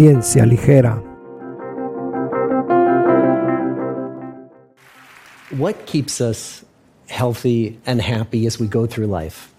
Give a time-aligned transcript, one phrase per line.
[0.00, 1.00] Ligera.
[5.56, 6.64] What keeps us
[7.08, 9.54] healthy and happy as we go through life?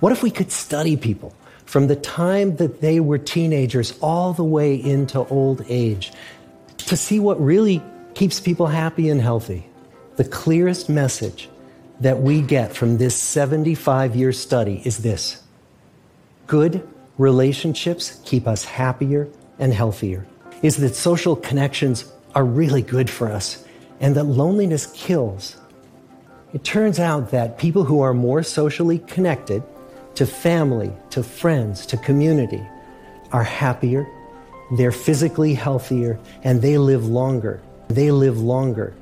[0.00, 1.32] What if we could study people
[1.66, 6.12] from the time that they were teenagers all the way into old age
[6.78, 7.80] to see what really
[8.14, 9.68] keeps people happy and healthy?
[10.16, 11.48] The clearest message
[12.00, 15.42] that we get from this 75 year study is this
[16.48, 16.88] good
[17.18, 20.26] relationships keep us happier and healthier,
[20.62, 23.64] is that social connections are really good for us
[24.00, 25.56] and that loneliness kills.
[26.52, 29.62] It turns out that people who are more socially connected
[30.14, 32.66] to family, to friends, to community
[33.32, 34.06] are happier,
[34.72, 37.60] they're physically healthier, and they live longer.
[37.88, 38.94] They live longer.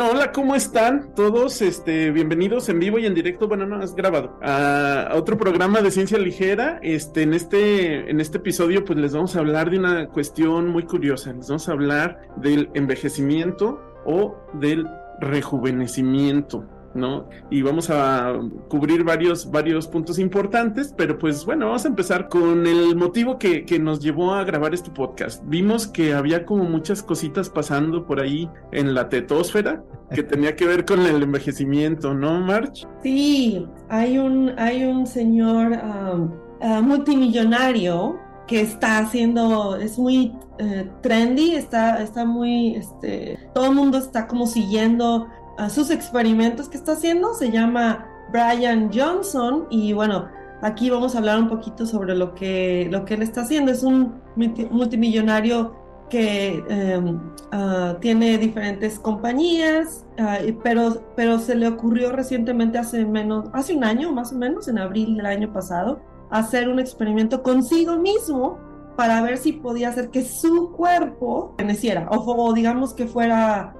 [0.00, 1.60] Bueno, hola, ¿cómo están todos?
[1.60, 5.90] Este, bienvenidos en vivo y en directo, bueno, no, es grabado, a otro programa de
[5.90, 6.80] ciencia ligera.
[6.82, 10.84] Este, en este, en este episodio, pues les vamos a hablar de una cuestión muy
[10.84, 11.34] curiosa.
[11.34, 14.86] Les vamos a hablar del envejecimiento o del
[15.20, 16.64] rejuvenecimiento.
[16.94, 17.28] ¿No?
[17.50, 22.66] Y vamos a cubrir varios, varios puntos importantes, pero pues bueno, vamos a empezar con
[22.66, 25.42] el motivo que, que, nos llevó a grabar este podcast.
[25.46, 29.82] Vimos que había como muchas cositas pasando por ahí en la tetosfera
[30.14, 32.86] que tenía que ver con el envejecimiento, ¿no, March?
[33.02, 41.00] Sí, hay un, hay un señor um, uh, multimillonario que está haciendo, es muy uh,
[41.02, 45.28] trendy, está, está muy, este, todo el mundo está como siguiendo
[45.68, 47.34] sus experimentos que está haciendo.
[47.34, 50.28] Se llama Brian Johnson y bueno,
[50.62, 53.72] aquí vamos a hablar un poquito sobre lo que, lo que él está haciendo.
[53.72, 55.74] Es un multimillonario
[56.08, 56.62] que
[56.98, 63.74] um, uh, tiene diferentes compañías, uh, pero, pero se le ocurrió recientemente hace menos, hace
[63.74, 66.00] un año más o menos, en abril del año pasado,
[66.30, 68.58] hacer un experimento consigo mismo
[68.96, 73.74] para ver si podía hacer que su cuerpo feneciera o, digamos que fuera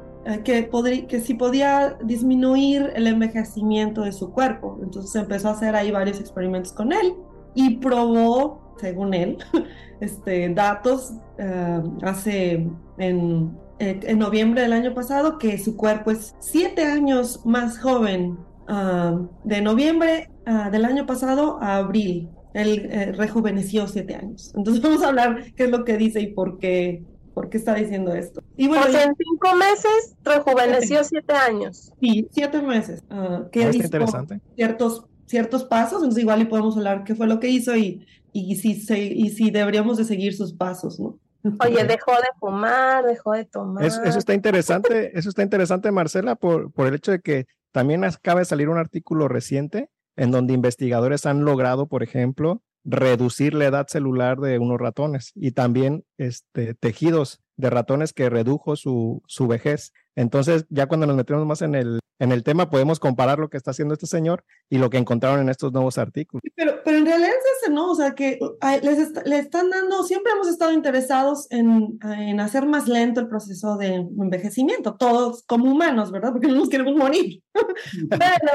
[0.45, 4.79] que, podría, que si podía disminuir el envejecimiento de su cuerpo.
[4.83, 7.15] Entonces empezó a hacer ahí varios experimentos con él
[7.55, 9.39] y probó, según él,
[10.01, 12.67] este, datos uh, hace
[12.99, 18.39] en, en, noviembre del año pasado que su cuerpo es siete años más joven
[18.69, 22.29] uh, de noviembre uh, del año pasado a abril.
[22.53, 24.53] Él eh, rejuveneció siete años.
[24.57, 27.05] Entonces vamos a hablar qué es lo que dice y por qué
[27.41, 28.43] por qué está diciendo esto.
[28.55, 31.91] Y bueno, o sea, en cinco meses rejuveneció siete años.
[31.99, 33.03] Sí, siete meses.
[33.11, 34.43] Uh, que hizo interesante.
[34.57, 38.57] Ciertos, ciertos pasos, entonces igual y podemos hablar qué fue lo que hizo y, y,
[38.57, 41.19] si, se, y si deberíamos de seguir sus pasos, ¿no?
[41.65, 43.87] Oye, dejó de fumar, dejó de tomar.
[43.87, 48.05] Eso, eso está interesante, eso está interesante, Marcela, por, por el hecho de que también
[48.05, 53.67] acaba de salir un artículo reciente en donde investigadores han logrado, por ejemplo, reducir la
[53.67, 59.47] edad celular de unos ratones y también este, tejidos de ratones que redujo su, su
[59.47, 59.93] vejez.
[60.17, 63.57] Entonces, ya cuando nos metemos más en el, en el tema, podemos comparar lo que
[63.57, 66.43] está haciendo este señor y lo que encontraron en estos nuevos artículos.
[66.55, 67.91] Pero, pero en realidad es ese, ¿no?
[67.91, 68.39] O sea, que
[68.83, 73.77] les le están dando, siempre hemos estado interesados en, en, hacer más lento el proceso
[73.77, 76.33] de envejecimiento, todos como humanos, ¿verdad?
[76.33, 77.43] Porque no nos queremos morir.
[78.11, 78.53] pero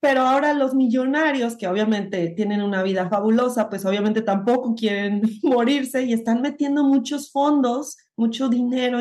[0.00, 6.02] pero ahora los millonarios, que obviamente tienen una vida fabulosa, pues obviamente tampoco quieren morirse
[6.04, 8.98] y están metiendo muchos fondos, mucho dinero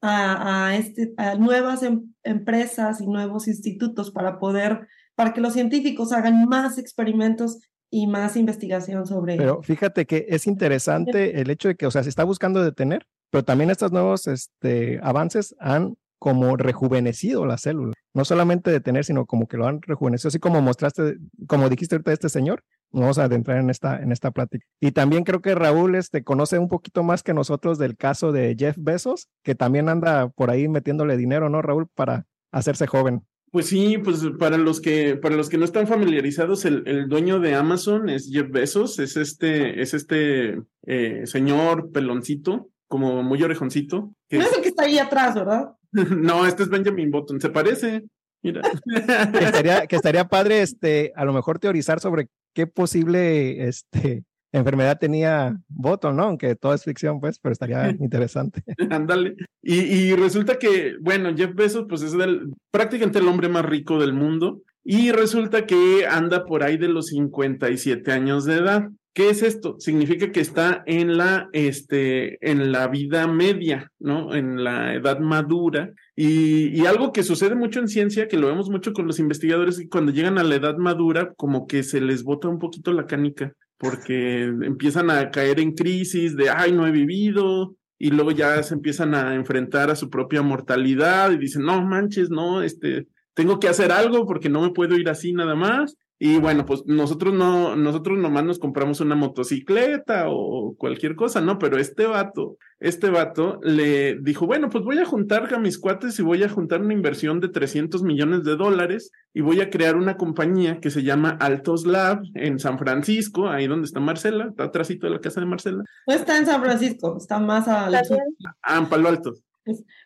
[0.00, 5.52] a, a, este, a nuevas em, empresas y nuevos institutos para poder, para que los
[5.52, 7.60] científicos hagan más experimentos
[7.90, 9.36] y más investigación sobre.
[9.36, 13.06] Pero fíjate que es interesante el hecho de que, o sea, se está buscando detener,
[13.30, 17.92] pero también estos nuevos este, avances han como rejuvenecido la célula.
[18.16, 22.14] No solamente detener, sino como que lo han rejuvenecido, así como mostraste, como dijiste ahorita
[22.14, 22.64] este señor.
[22.90, 24.64] Vamos a adentrar en esta, en esta plática.
[24.80, 28.56] Y también creo que Raúl este, conoce un poquito más que nosotros del caso de
[28.58, 31.88] Jeff Bezos, que también anda por ahí metiéndole dinero, ¿no, Raúl?
[31.94, 33.22] Para hacerse joven.
[33.50, 37.38] Pues sí, pues para los que, para los que no están familiarizados, el, el dueño
[37.38, 44.14] de Amazon es Jeff Bezos, es este, es este eh, señor peloncito, como muy orejoncito.
[44.28, 45.74] Que no es el que está ahí atrás, ¿verdad?
[45.92, 48.04] no, este es Benjamin Button, se parece.
[48.42, 48.62] Mira.
[48.62, 54.98] que, estaría, que estaría padre, este, a lo mejor teorizar sobre qué posible, este, enfermedad
[54.98, 56.24] tenía Button, ¿no?
[56.24, 58.62] Aunque todo es ficción, pues, pero estaría interesante.
[58.90, 59.36] Ándale.
[59.62, 63.98] y, y, resulta que, bueno, Jeff Bezos, pues es del, prácticamente el hombre más rico
[63.98, 64.62] del mundo.
[64.88, 69.76] Y resulta que anda por ahí de los 57 años de edad ¿Qué es esto?
[69.78, 74.34] Significa que está en la, este, en la vida media, ¿no?
[74.34, 75.90] En la edad madura.
[76.14, 79.76] Y, y, algo que sucede mucho en ciencia, que lo vemos mucho con los investigadores,
[79.76, 82.92] es que cuando llegan a la edad madura, como que se les bota un poquito
[82.92, 88.32] la canica, porque empiezan a caer en crisis de, ay, no he vivido, y luego
[88.32, 93.06] ya se empiezan a enfrentar a su propia mortalidad y dicen, no manches, no, este,
[93.32, 95.96] tengo que hacer algo porque no me puedo ir así nada más.
[96.18, 101.58] Y bueno, pues nosotros no, nosotros nomás nos compramos una motocicleta o cualquier cosa, ¿no?
[101.58, 106.18] Pero este vato, este vato le dijo, bueno, pues voy a juntar a mis cuates
[106.18, 109.96] y voy a juntar una inversión de 300 millones de dólares y voy a crear
[109.96, 114.64] una compañía que se llama Altos Lab en San Francisco, ahí donde está Marcela, está
[114.64, 115.84] atrásito de la casa de Marcela.
[116.06, 118.18] No está en San Francisco, está más al sur.
[118.62, 119.34] Ah, en Palo Alto.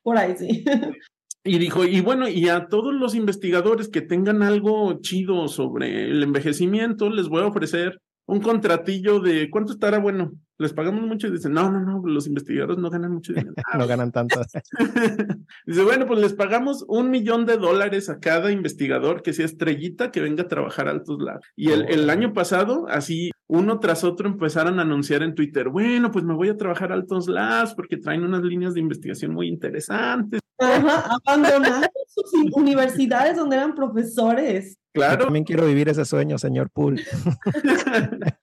[0.03, 0.65] Por ahí, sí.
[1.43, 6.23] Y dijo, y bueno, y a todos los investigadores que tengan algo chido sobre el
[6.23, 10.33] envejecimiento, les voy a ofrecer un contratillo de cuánto estará bueno.
[10.59, 13.55] Les pagamos mucho y dicen, no, no, no, los investigadores no ganan mucho dinero.
[13.79, 14.41] no ganan tanto.
[15.67, 20.11] Dice, bueno, pues les pagamos un millón de dólares a cada investigador que sea estrellita
[20.13, 21.49] que venga a trabajar a Altos Labs.
[21.57, 26.13] Y el, el año pasado, así uno tras otro empezaron a anunciar en Twitter, bueno,
[26.13, 29.49] pues me voy a trabajar a Altos Labs porque traen unas líneas de investigación muy
[29.49, 30.41] interesantes.
[30.59, 34.79] Ajá, abandonaron sus universidades donde eran profesores.
[34.93, 35.19] Claro.
[35.19, 37.03] Yo también quiero vivir ese sueño, señor Poole.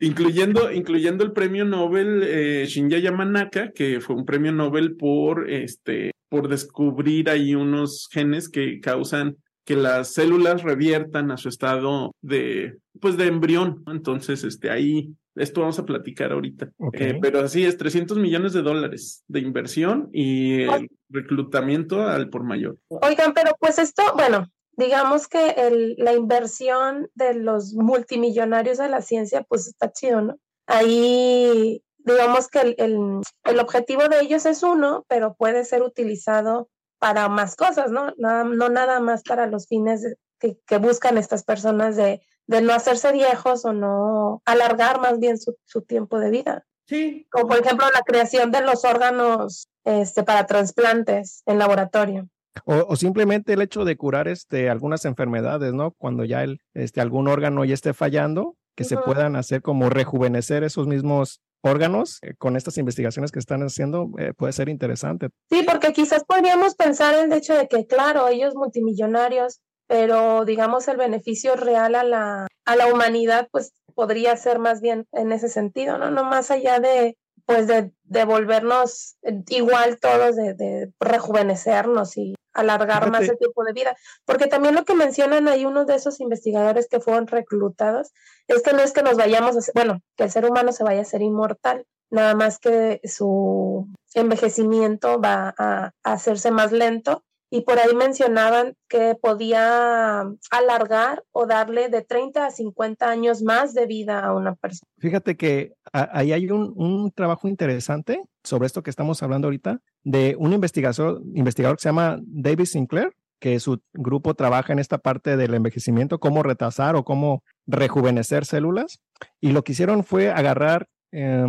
[0.00, 6.12] incluyendo, incluyendo el premio Nobel eh, Shinya Yamanaka, que fue un premio Nobel por, este,
[6.28, 12.78] por descubrir ahí unos genes que causan que las células reviertan a su estado de,
[13.00, 13.82] pues, de embrión.
[13.86, 16.70] Entonces, este, ahí, esto vamos a platicar ahorita.
[16.78, 17.10] Okay.
[17.10, 22.44] Eh, pero así es, 300 millones de dólares de inversión y el reclutamiento al por
[22.44, 22.76] mayor.
[22.88, 29.02] Oigan, pero pues esto, bueno, digamos que el, la inversión de los multimillonarios de la
[29.02, 30.36] ciencia, pues está chido, ¿no?
[30.66, 36.68] Ahí, digamos que el, el, el objetivo de ellos es uno, pero puede ser utilizado
[37.04, 38.14] para más cosas, ¿no?
[38.16, 42.62] Nada, no nada más para los fines de, que, que, buscan estas personas de, de,
[42.62, 46.64] no hacerse viejos o no alargar más bien su, su, tiempo de vida.
[46.86, 47.26] Sí.
[47.30, 52.26] Como por ejemplo la creación de los órganos este, para trasplantes en laboratorio.
[52.64, 55.90] O, o, simplemente el hecho de curar este, algunas enfermedades, ¿no?
[55.90, 58.88] Cuando ya el, este, algún órgano ya esté fallando, que uh -huh.
[58.88, 64.10] se puedan hacer como rejuvenecer esos mismos órganos eh, con estas investigaciones que están haciendo
[64.18, 65.28] eh, puede ser interesante.
[65.50, 70.96] Sí, porque quizás podríamos pensar el hecho de que, claro, ellos multimillonarios, pero digamos el
[70.96, 75.98] beneficio real a la, a la humanidad, pues podría ser más bien en ese sentido,
[75.98, 76.10] ¿no?
[76.10, 77.16] No más allá de,
[77.46, 79.16] pues de, de volvernos
[79.48, 83.96] igual todos, de, de rejuvenecernos y alargar más el tiempo de vida.
[84.24, 88.12] Porque también lo que mencionan ahí uno de esos investigadores que fueron reclutados
[88.48, 91.02] es que no es que nos vayamos a, bueno, que el ser humano se vaya
[91.02, 97.78] a ser inmortal, nada más que su envejecimiento va a hacerse más lento y por
[97.78, 104.20] ahí mencionaban que podía alargar o darle de 30 a 50 años más de vida
[104.24, 104.90] a una persona.
[104.98, 110.36] Fíjate que ahí hay un, un, trabajo interesante sobre esto que estamos hablando ahorita, de
[110.38, 115.36] un investigador, investigador que se llama David Sinclair, que su grupo trabaja en esta parte
[115.36, 119.00] del envejecimiento, cómo retrasar o cómo rejuvenecer células.
[119.40, 121.46] Y lo que hicieron fue agarrar eh,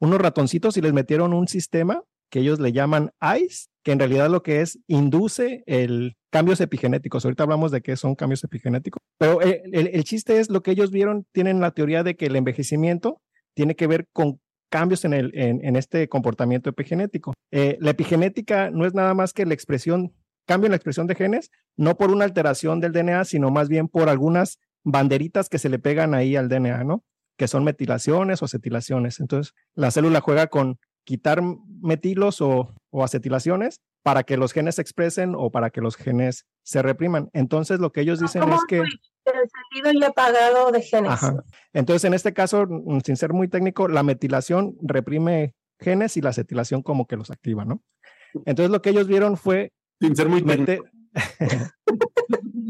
[0.00, 4.30] unos ratoncitos y les metieron un sistema que ellos le llaman ICE, que en realidad
[4.30, 7.24] lo que es induce el cambios epigenéticos.
[7.24, 10.90] Ahorita hablamos de qué son cambios epigenéticos, pero el, el, chiste es lo que ellos
[10.90, 13.20] vieron, tienen la teoría de que el envejecimiento
[13.54, 17.34] tiene que ver con cambios en, el, en este comportamiento epigenético.
[17.50, 20.14] Eh, la epigenética no es nada más que la expresión,
[20.46, 23.88] cambio en la expresión de genes, no por una alteración del DNA, sino más bien
[23.88, 27.04] por algunas banderitas que se le pegan ahí al DNA, ¿no?
[27.36, 29.18] Que son metilaciones o acetilaciones.
[29.18, 30.78] Entonces, la célula juega con
[31.10, 31.42] quitar
[31.82, 36.46] metilos o, o, acetilaciones para que los genes se expresen o para que los genes
[36.62, 37.30] se repriman.
[37.32, 38.78] Entonces, lo que ellos dicen es que...
[38.78, 38.86] El
[39.24, 41.10] sentido y apagado de genes.
[41.10, 41.42] Ajá.
[41.72, 42.64] Entonces, en este caso,
[43.04, 47.64] sin ser muy técnico, la metilación reprime genes y la acetilación como que los activa,
[47.64, 47.82] ¿no?
[48.46, 49.72] Entonces, lo que ellos vieron fue...
[50.00, 50.80] Sin ser muy meter...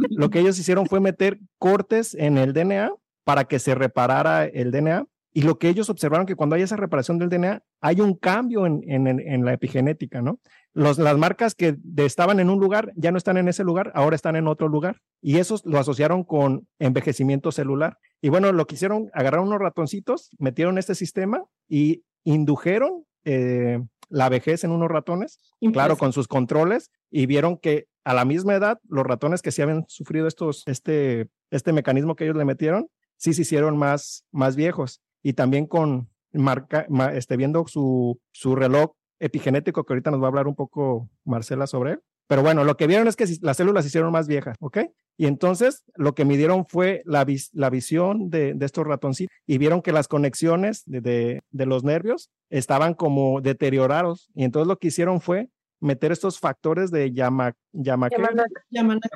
[0.09, 2.91] lo que ellos hicieron fue meter cortes en el DNA
[3.23, 6.77] para que se reparara el DNA y lo que ellos observaron que cuando hay esa
[6.77, 10.41] reparación del DNA, hay un cambio en, en, en la epigenética, ¿no?
[10.73, 13.93] Los, las marcas que de, estaban en un lugar ya no están en ese lugar,
[13.95, 15.01] ahora están en otro lugar.
[15.21, 17.99] Y esos lo asociaron con envejecimiento celular.
[18.21, 24.29] Y bueno, lo que hicieron, agarraron unos ratoncitos, metieron este sistema y indujeron eh, la
[24.29, 25.39] vejez en unos ratones,
[25.73, 29.63] claro, con sus controles, y vieron que a la misma edad, los ratones que sí
[29.63, 34.57] habían sufrido estos, este, este mecanismo que ellos le metieron, sí se hicieron más, más
[34.57, 35.01] viejos.
[35.23, 40.29] Y también con marca, este, viendo su, su reloj epigenético, que ahorita nos va a
[40.29, 42.01] hablar un poco Marcela sobre él.
[42.27, 44.79] Pero bueno, lo que vieron es que las células se hicieron más viejas, ¿ok?
[45.17, 49.83] Y entonces lo que midieron fue la, la visión de, de, estos ratoncitos y vieron
[49.83, 54.31] que las conexiones de, de, de, los nervios estaban como deteriorados.
[54.35, 55.51] Y entonces lo que hicieron fue
[55.81, 58.45] meter estos factores de Yama, Yamanaka,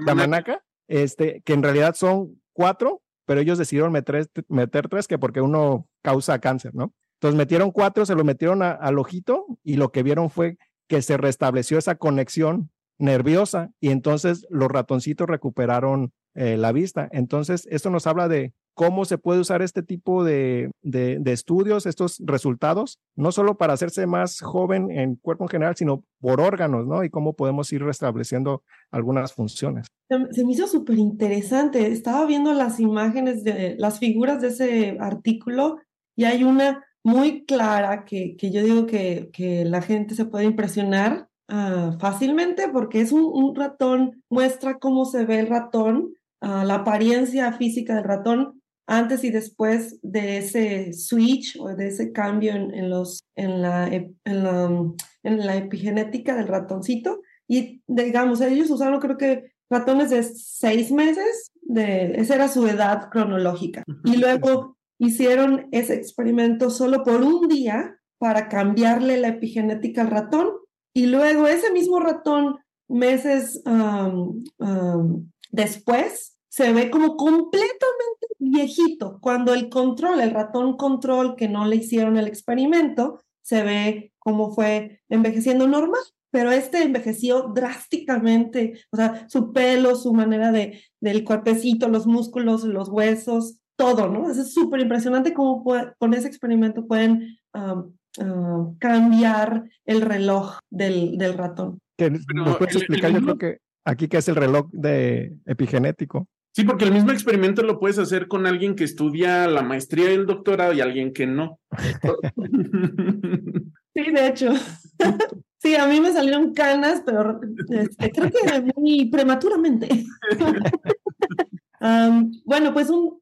[0.05, 5.41] Yamanaka, este, que en realidad son cuatro, pero ellos decidieron meter, meter tres, que porque
[5.41, 6.95] uno causa cáncer, ¿no?
[7.15, 11.17] Entonces metieron cuatro, se lo metieron al ojito y lo que vieron fue que se
[11.17, 17.09] restableció esa conexión nerviosa y entonces los ratoncitos recuperaron eh, la vista.
[17.13, 22.21] Entonces, esto nos habla de cómo se puede usar este tipo de, de, estudios, estos
[22.25, 27.05] resultados, no solo para hacerse más joven en cuerpo en general, sino por órganos, ¿no?
[27.05, 29.87] Y cómo podemos ir restableciendo algunas funciones.
[30.09, 31.87] Se me hizo súper interesante.
[31.91, 35.79] Estaba viendo las imágenes de las figuras de ese artículo
[36.17, 40.47] y hay una muy clara que, que yo digo que, que la gente se puede
[40.47, 46.65] impresionar uh, fácilmente porque es un, un, ratón, muestra cómo se ve el ratón, uh,
[46.65, 52.55] la apariencia física del ratón antes y después de ese switch o de ese cambio
[52.55, 57.21] en, en los, en, la, en, la, en la epigenética del ratoncito.
[57.49, 63.09] Y digamos, ellos usaron creo que ratones de seis meses, de, esa era su edad
[63.11, 63.83] cronológica.
[64.05, 70.49] Y luego hicieron ese experimento solo por un día para cambiarle la epigenética al ratón
[70.95, 79.55] y luego ese mismo ratón meses um, um, después se ve como completamente viejito cuando
[79.55, 85.03] el control, el ratón control que no le hicieron el experimento, se ve como fue
[85.09, 86.03] envejeciendo normal
[86.35, 92.65] pero este envejeció drásticamente, o sea, su pelo, su manera de, del cuerpecito, los músculos,
[92.65, 94.29] los huesos, todo, ¿no?
[94.29, 95.63] Es súper impresionante cómo
[95.97, 101.79] con ese experimento pueden um, uh, cambiar el reloj del, del ratón.
[101.97, 106.27] Que ¿Nos puedes explicar, yo creo que aquí que es el reloj de epigenético?
[106.55, 110.15] Sí, porque el mismo experimento lo puedes hacer con alguien que estudia la maestría y
[110.15, 111.59] el doctorado y alguien que no.
[113.95, 114.53] sí, de hecho.
[115.65, 120.05] Sí, a mí me salieron canas, pero este, creo que muy prematuramente.
[122.45, 123.19] bueno, pues un,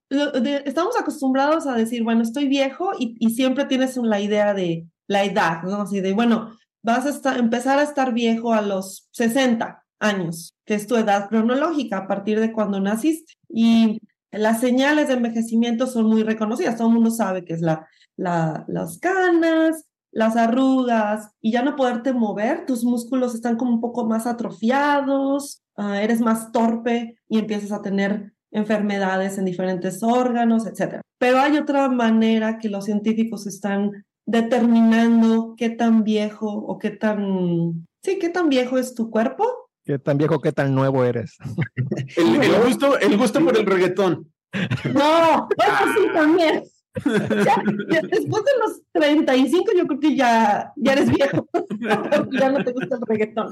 [0.64, 5.22] estamos acostumbrados a decir, bueno, estoy viejo y, y, siempre tienes la idea de la
[5.22, 5.82] edad, ¿no?
[5.82, 10.76] Así de, bueno, vas a estar, empezar a estar viejo a los 60 años, que
[10.76, 13.34] es tu edad cronológica a partir de cuando naciste.
[13.50, 14.00] Y
[14.30, 17.86] las señales de envejecimiento son muy reconocidas, todo el mundo sabe que es la,
[18.16, 23.80] la, las canas, las arrugas y ya no poderte mover, tus músculos están como un
[23.82, 30.66] poco más atrofiados, uh, eres más torpe y empiezas a tener enfermedades en diferentes órganos,
[30.66, 31.02] etc.
[31.18, 37.86] Pero hay otra manera que los científicos están determinando qué tan viejo o qué tan,
[38.02, 39.61] sí, qué tan viejo es tu cuerpo.
[39.84, 41.36] Qué tan viejo, qué tan nuevo eres.
[42.16, 44.28] el, gusto, el gusto por el reggaetón.
[44.92, 46.62] No, eso sí también.
[46.94, 51.48] Ya, después de los 35 yo creo que ya, ya eres viejo,
[52.38, 53.50] ya no te gusta el reggaetón.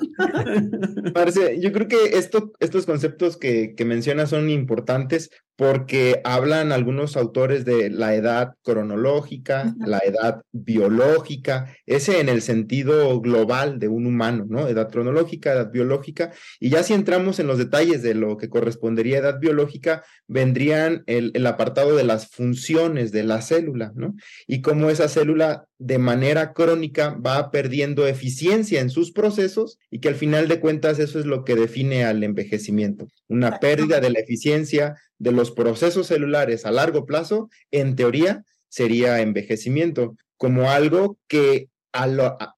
[1.14, 7.18] Parece, yo creo que esto, estos conceptos que, que mencionas son importantes porque hablan algunos
[7.18, 14.06] autores de la edad cronológica, la edad biológica, ese en el sentido global de un
[14.06, 14.68] humano, ¿no?
[14.68, 19.18] Edad cronológica, edad biológica, y ya si entramos en los detalles de lo que correspondería
[19.18, 24.14] a edad biológica, vendrían el, el apartado de las funciones de la célula, ¿no?
[24.46, 30.08] Y cómo esa célula de manera crónica va perdiendo eficiencia en sus procesos y que
[30.08, 34.20] al final de cuentas eso es lo que define al envejecimiento, una pérdida de la
[34.20, 41.68] eficiencia de los procesos celulares a largo plazo, en teoría sería envejecimiento, como algo que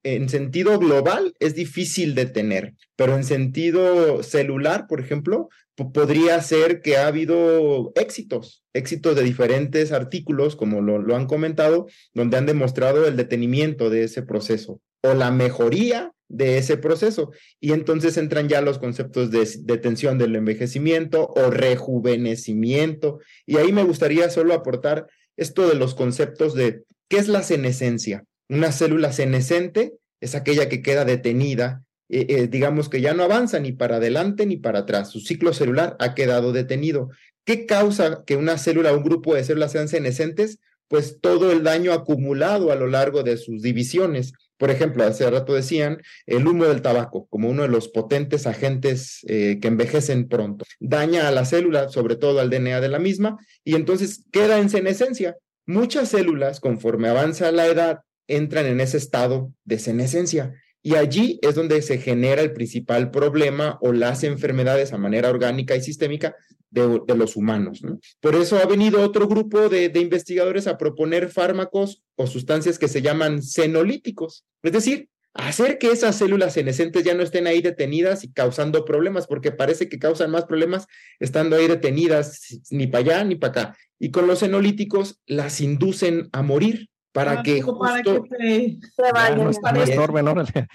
[0.03, 6.83] en sentido global es difícil de tener, pero en sentido celular, por ejemplo, podría ser
[6.83, 12.47] que ha habido éxitos, éxitos de diferentes artículos, como lo, lo han comentado, donde han
[12.47, 17.31] demostrado el detenimiento de ese proceso o la mejoría de ese proceso.
[17.61, 23.21] Y entonces entran ya los conceptos de detención del envejecimiento o rejuvenecimiento.
[23.47, 28.25] Y ahí me gustaría solo aportar esto de los conceptos de qué es la senescencia.
[28.49, 33.59] Una célula senescente es aquella que queda detenida, eh, eh, digamos que ya no avanza
[33.59, 35.09] ni para adelante ni para atrás.
[35.11, 37.09] Su ciclo celular ha quedado detenido.
[37.47, 40.59] ¿Qué causa que una célula un grupo de células sean senescentes?
[40.89, 45.55] Pues todo el daño acumulado a lo largo de sus divisiones Por ejemplo, hace rato
[45.55, 50.67] decían el humo del tabaco como uno de los potentes agentes eh, que envejecen pronto.
[50.81, 54.69] Daña a la célula, sobre todo al DNA de la misma, y entonces queda en
[54.69, 55.37] senescencia.
[55.65, 60.53] Muchas células, conforme avanza la edad, entran en ese estado de senescencia.
[60.83, 65.77] Y allí es donde se genera el principal problema o las enfermedades a manera orgánica
[65.77, 66.35] y sistémica
[66.71, 67.83] de, los humanos.
[68.21, 72.89] Por eso ha venido otro grupo de, de, investigadores a proponer fármacos o sustancias que
[72.89, 78.25] se llaman senolíticos, es decir, hacer que esas células senescentes ya no estén ahí detenidas
[78.25, 80.87] y causando problemas, porque parece que causan más problemas
[81.21, 83.77] estando ahí detenidas ni para allá ni para acá.
[83.99, 89.13] Y con los senolíticos las inducen a morir para ah, que justo para que se,
[89.13, 89.45] vayan.
[89.45, 90.29] No, estorben,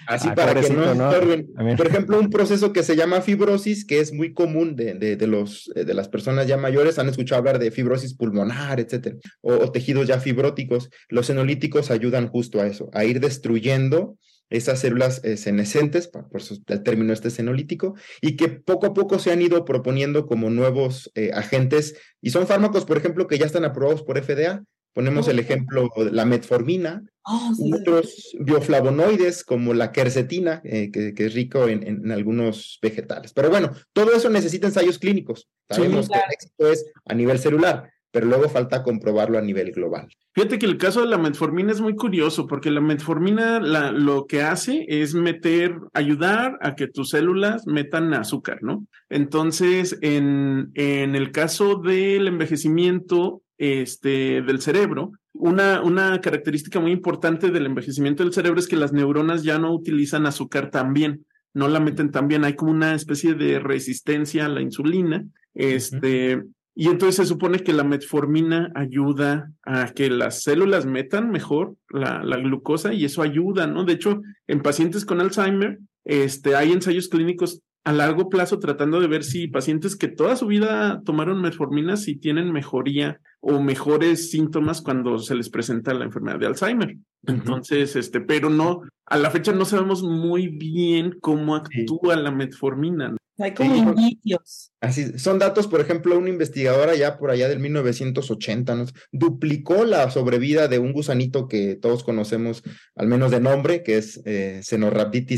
[0.06, 1.48] Así para que no estorben.
[1.76, 5.70] Por ejemplo, un proceso que se llama fibrosis, que es muy común de, de, los,
[5.74, 10.20] de las personas ya mayores, han escuchado hablar de fibrosis pulmonar, etcétera, o, tejidos ya
[10.20, 10.90] fibróticos.
[11.08, 14.16] Los senolíticos ayudan justo a eso, a ir destruyendo
[14.50, 19.18] esas células eh, senescentes, por, por el término este senolítico, y que poco a poco
[19.18, 23.46] se han ido proponiendo como nuevos eh, agentes, y son fármacos, por ejemplo, que ya
[23.46, 29.92] están aprobados por FDA, Ponemos el ejemplo de la metformina, oh, otros bioflavonoides como la
[29.92, 33.32] quercetina, eh, que, es rico en, algunos vegetales.
[33.32, 35.48] Pero bueno, todo eso necesita ensayos clínicos.
[35.68, 40.08] Sabemos que el éxito es a nivel celular, pero luego falta comprobarlo a nivel global.
[40.34, 44.42] Fíjate que el caso de la metformina es muy curioso, porque la metformina lo que
[44.42, 48.86] hace es meter, ayudar a que tus células metan azúcar, ¿no?
[49.08, 55.12] Entonces, en, en el caso del envejecimiento, este, del cerebro.
[55.34, 59.72] Una, una característica muy importante del envejecimiento del cerebro es que las neuronas ya no
[59.72, 64.46] utilizan azúcar tan bien, no la meten tan bien, hay como una especie de resistencia
[64.46, 65.24] a la insulina,
[65.54, 66.42] este,
[66.74, 72.22] y entonces se supone que la metformina ayuda a que las células metan mejor la,
[72.22, 73.84] la glucosa y eso ayuda, ¿no?
[73.84, 79.06] De hecho, en pacientes con Alzheimer, este, hay ensayos clínicos a largo plazo tratando de
[79.06, 84.82] ver si pacientes que toda su vida tomaron metformina si tienen mejoría o mejores síntomas
[84.82, 86.98] cuando se les presenta la enfermedad de Alzheimer.
[87.26, 93.16] Entonces, este, pero no, a la fecha no sabemos muy bien cómo actúa la metformina.
[93.38, 94.72] Hay como indicios.
[94.80, 98.86] Así, son datos, por ejemplo, una investigadora ya por allá del 1980 ¿no?
[99.12, 102.64] duplicó la sobrevida de un gusanito que todos conocemos,
[102.96, 104.60] al menos de nombre, que es eh,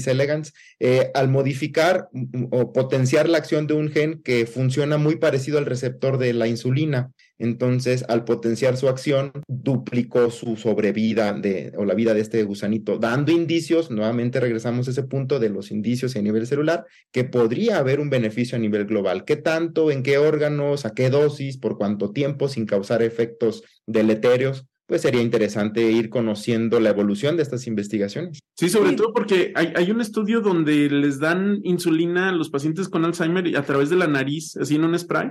[0.06, 2.08] elegans, eh, al modificar
[2.50, 6.46] o potenciar la acción de un gen que funciona muy parecido al receptor de la
[6.46, 7.12] insulina.
[7.40, 12.98] Entonces, al potenciar su acción, duplicó su sobrevida de, o la vida de este gusanito,
[12.98, 17.78] dando indicios, nuevamente regresamos a ese punto de los indicios a nivel celular, que podría
[17.78, 19.24] haber un beneficio a nivel global.
[19.24, 24.66] ¿Qué tanto, en qué órganos, a qué dosis, por cuánto tiempo, sin causar efectos deleterios?
[24.84, 28.40] Pues sería interesante ir conociendo la evolución de estas investigaciones.
[28.54, 32.90] Sí, sobre todo porque hay, hay, un estudio donde les dan insulina a los pacientes
[32.90, 35.30] con Alzheimer a través de la nariz, así en un spray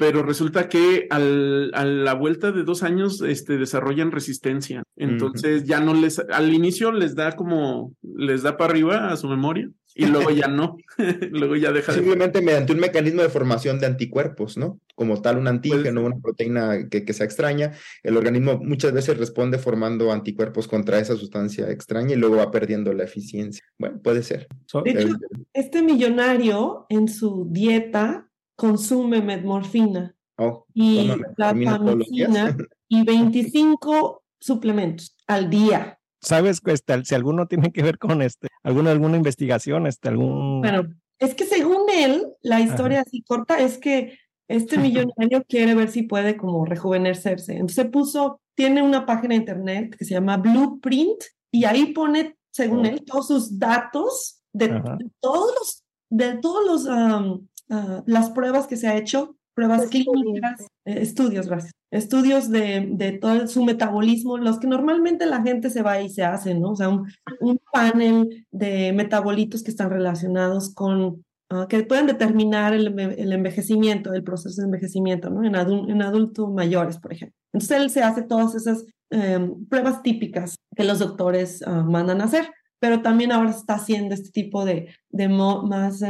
[0.00, 4.82] pero resulta que al, a la vuelta de dos años este, desarrollan resistencia.
[4.96, 9.28] Entonces ya no les, al inicio les da como, les da para arriba a su
[9.28, 10.78] memoria y luego ya no,
[11.32, 14.80] luego ya deja Simplemente mediante un mecanismo de formación de anticuerpos, ¿no?
[14.94, 19.58] Como tal, un antígeno, una proteína que, que se extraña, el organismo muchas veces responde
[19.58, 23.62] formando anticuerpos contra esa sustancia extraña y luego va perdiendo la eficiencia.
[23.78, 24.48] Bueno, puede ser.
[24.82, 25.08] De hecho,
[25.52, 28.29] este millonario en su dieta
[28.60, 30.14] consume metmorfina.
[30.36, 31.54] Oh, y la
[32.88, 35.98] y 25 suplementos al día.
[36.20, 40.60] ¿Sabes este, si alguno tiene que ver con este, alguna, alguna investigación, este, algún...
[40.60, 45.90] Bueno, es que según él, la historia así corta es que este millonario quiere ver
[45.90, 47.54] si puede como rejuvenecerse.
[47.54, 52.84] Entonces puso, tiene una página de internet que se llama Blueprint y ahí pone, según
[52.84, 54.82] él, todos sus datos de,
[55.20, 57.40] todos los, de todos los
[57.70, 63.12] Ah, las pruebas que se ha hecho, pruebas clínicas, eh, estudios, gracias, estudios de, de,
[63.12, 66.70] todo su metabolismo, los que normalmente la gente se va y se hace, ¿no?
[66.70, 67.06] O sea, un,
[67.40, 74.14] un panel de metabolitos que están relacionados con, ah, que pueden determinar el, el, envejecimiento,
[74.14, 75.44] el proceso de envejecimiento, ¿no?
[75.44, 77.36] En, en adultos mayores, por ejemplo.
[77.52, 82.24] Entonces él se hace todas esas em, pruebas típicas que los doctores ah, mandan a
[82.24, 86.02] hacer pero también ahora está haciendo este tipo de, de más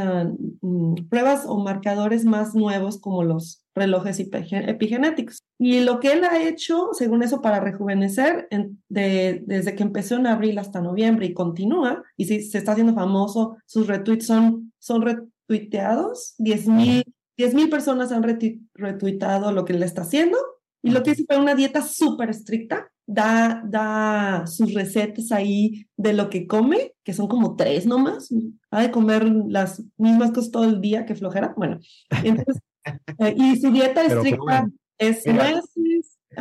[0.61, 5.43] mm, pruebas o marcadores más nuevos como los relojes epigenéticos.
[5.59, 8.47] Y lo que él ha hecho, según eso, para rejuvenecer,
[8.89, 12.93] de, desde que empezó en abril hasta noviembre y continúa, y si se está haciendo
[12.93, 20.01] famoso, sus retweets son, son retuiteados, 10 mil personas han retuiteado lo que él está
[20.01, 20.37] haciendo,
[20.83, 26.13] y lo que hizo fue una dieta súper estricta, da, da sus recetas ahí de
[26.13, 28.29] lo que come, que son como tres nomás,
[28.71, 31.79] ha de comer las mismas cosas todo el día, que flojera, bueno,
[32.23, 32.61] entonces,
[33.19, 34.67] eh, y su dieta estricta
[34.97, 35.23] es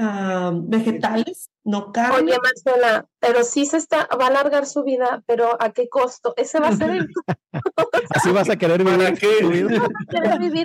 [0.00, 2.32] ah, vegetales, no carne.
[2.32, 6.34] Oye, Marcela, pero sí se está, va a alargar su vida, pero ¿a qué costo?
[6.36, 7.08] Ese va a ser el...
[8.10, 9.18] Así vas a querer vivir.
[9.40, 9.70] tu vida.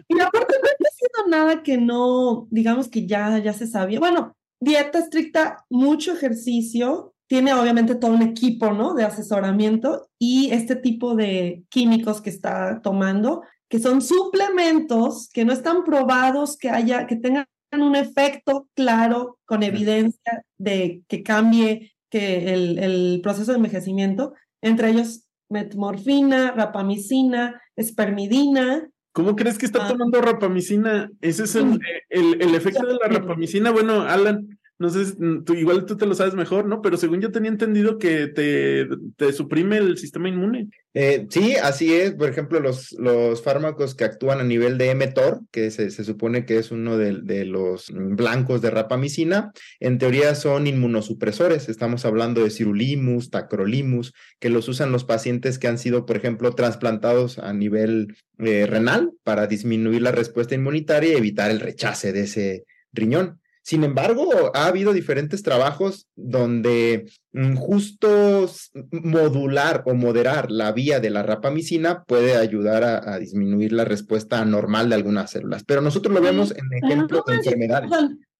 [0.07, 3.99] Y aparte no está haciendo nada que no, digamos que ya, ya se sabía.
[3.99, 8.93] Bueno, dieta estricta, mucho ejercicio, tiene obviamente todo un equipo, ¿no?
[8.93, 15.53] De asesoramiento y este tipo de químicos que está tomando, que son suplementos que no
[15.53, 17.45] están probados que haya, que tengan
[17.81, 24.89] un efecto claro, con evidencia de que cambie que el, el proceso de envejecimiento, entre
[24.89, 29.87] ellos metmorfina, rapamicina, espermidina, ¿Cómo crees que está ah.
[29.87, 31.09] tomando rapamicina?
[31.21, 33.71] Ese es el, el, el, efecto de la rapamicina.
[33.71, 36.81] Bueno, Alan, no sé, tú, igual tú te lo sabes mejor, ¿no?
[36.81, 40.67] Pero según yo tenía entendido que te, te suprime el sistema inmune.
[40.93, 42.13] Eh, sí, así es.
[42.13, 46.45] Por ejemplo, los, los fármacos que actúan a nivel de mTOR, que se, se supone
[46.45, 51.69] que es uno de, de, los blancos de rapamicina, en teoría son inmunosupresores.
[51.69, 56.53] Estamos hablando de cirulimus, tacrolimus, que los usan los pacientes que han sido, por ejemplo,
[56.53, 62.21] trasplantados a nivel eh, renal para disminuir la respuesta inmunitaria y evitar el rechace de
[62.21, 63.39] ese riñón.
[63.65, 68.47] Sin embargo, ha habido diferentes trabajos donde mm, justo
[68.91, 74.89] modular o moderar la vía de la rapamicina puede ayudar a, disminuir la respuesta normal
[74.89, 75.63] de algunas células.
[75.63, 77.89] Pero nosotros lo vemos en ejemplos de enfermedades.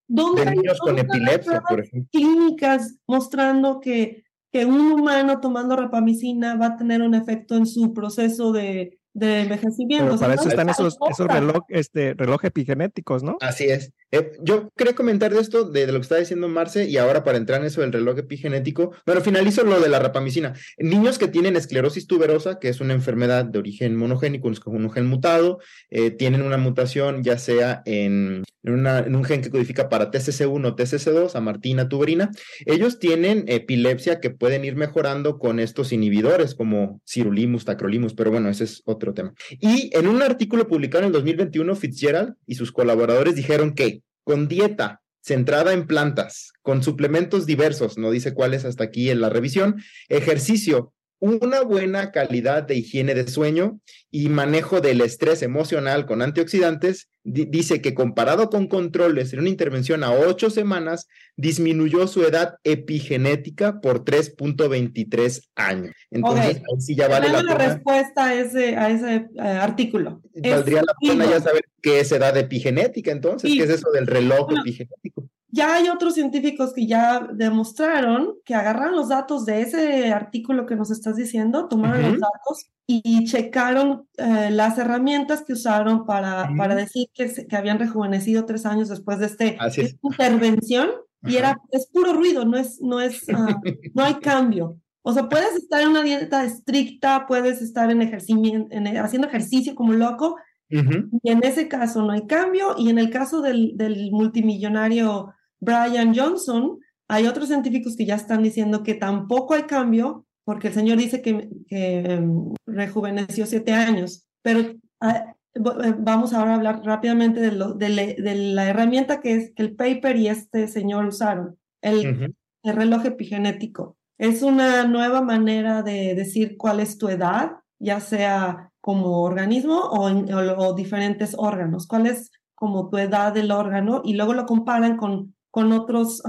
[0.08, 2.08] ¿Dónde, de niños con epilepsia, por ejemplo.
[2.12, 7.96] Clínicas mostrando que, que un humano tomando rapamicina va a tener un efecto en su
[7.96, 10.20] proceso de de envejecimiento.
[10.20, 13.38] para eso están esos, esos reloj, este, reloj epigenéticos, ¿no?
[13.40, 13.94] Así es.
[14.12, 17.38] Eh, yo quería comentar de esto, de, lo que está diciendo Marce, y ahora para
[17.38, 20.54] entrar en eso del reloj epigenético, bueno, finalizo lo de la rapamicina.
[20.78, 25.60] Niños que tienen esclerosis tuberosa, que es una enfermedad de origen monogénico, un gen mutado,
[25.90, 30.66] eh, tienen una mutación ya sea en, una, en, un gen que codifica para TCC1
[30.66, 32.32] o TCC2, amartina tuberina,
[32.66, 38.50] ellos tienen epilepsia que pueden ir mejorando con estos inhibidores como cirulimus, tacrolimus, pero bueno,
[38.50, 39.34] ese es otro tema.
[39.60, 44.48] Y en un artículo publicado en el 2021, Fitzgerald y sus colaboradores dijeron que con
[44.48, 49.82] dieta centrada en plantas, con suplementos diversos, no dice cuáles hasta aquí en la revisión,
[50.08, 53.80] ejercicio una buena calidad de higiene de sueño
[54.12, 60.04] y manejo del estrés emocional con antioxidantes, dice que comparado con controles en una intervención
[60.04, 65.96] a ocho semanas, disminuyó su edad epigenética por 3.23 años.
[66.12, 70.22] Entonces, sí ya vale la, la respuesta a ese, a ese eh, artículo.
[70.34, 74.52] Valdría la pena ya saber qué es edad epigenética, entonces, qué es eso del reloj
[74.60, 80.66] epigenético ya hay otros científicos que ya demostraron que agarraron los datos de ese artículo
[80.66, 86.50] que nos estás diciendo, tomaron los datos y, checaron eh, las herramientas que usaron para,
[86.58, 90.90] para decir que, que, habían rejuvenecido tres años después de este, esta intervención.
[91.24, 93.60] Y era, es puro ruido, no es, no es, ah,
[93.94, 94.78] no hay cambio.
[95.04, 99.74] O sea, puedes estar en una dieta estricta, puedes estar en ejercicio, en, haciendo ejercicio
[99.74, 100.36] como loco,
[100.68, 106.14] y en ese caso no hay cambio, y en el caso del, del multimillonario Brian
[106.16, 110.98] Johnson, hay otros científicos que ya están diciendo que tampoco hay cambio, porque el señor
[110.98, 117.52] dice que, em, rejuveneció siete años, pero ah, eh, vamos ahora a hablar rápidamente de,
[117.52, 122.76] lo, de, la herramienta que es que el paper y este señor usaron, el, el
[122.76, 123.98] reloj epigenético.
[124.18, 130.08] Es una nueva manera de decir cuál es tu edad, ya sea como organismo o,
[130.08, 135.35] o, diferentes órganos, cuál es como tu edad del órgano y luego lo comparan con
[135.56, 136.22] con otros,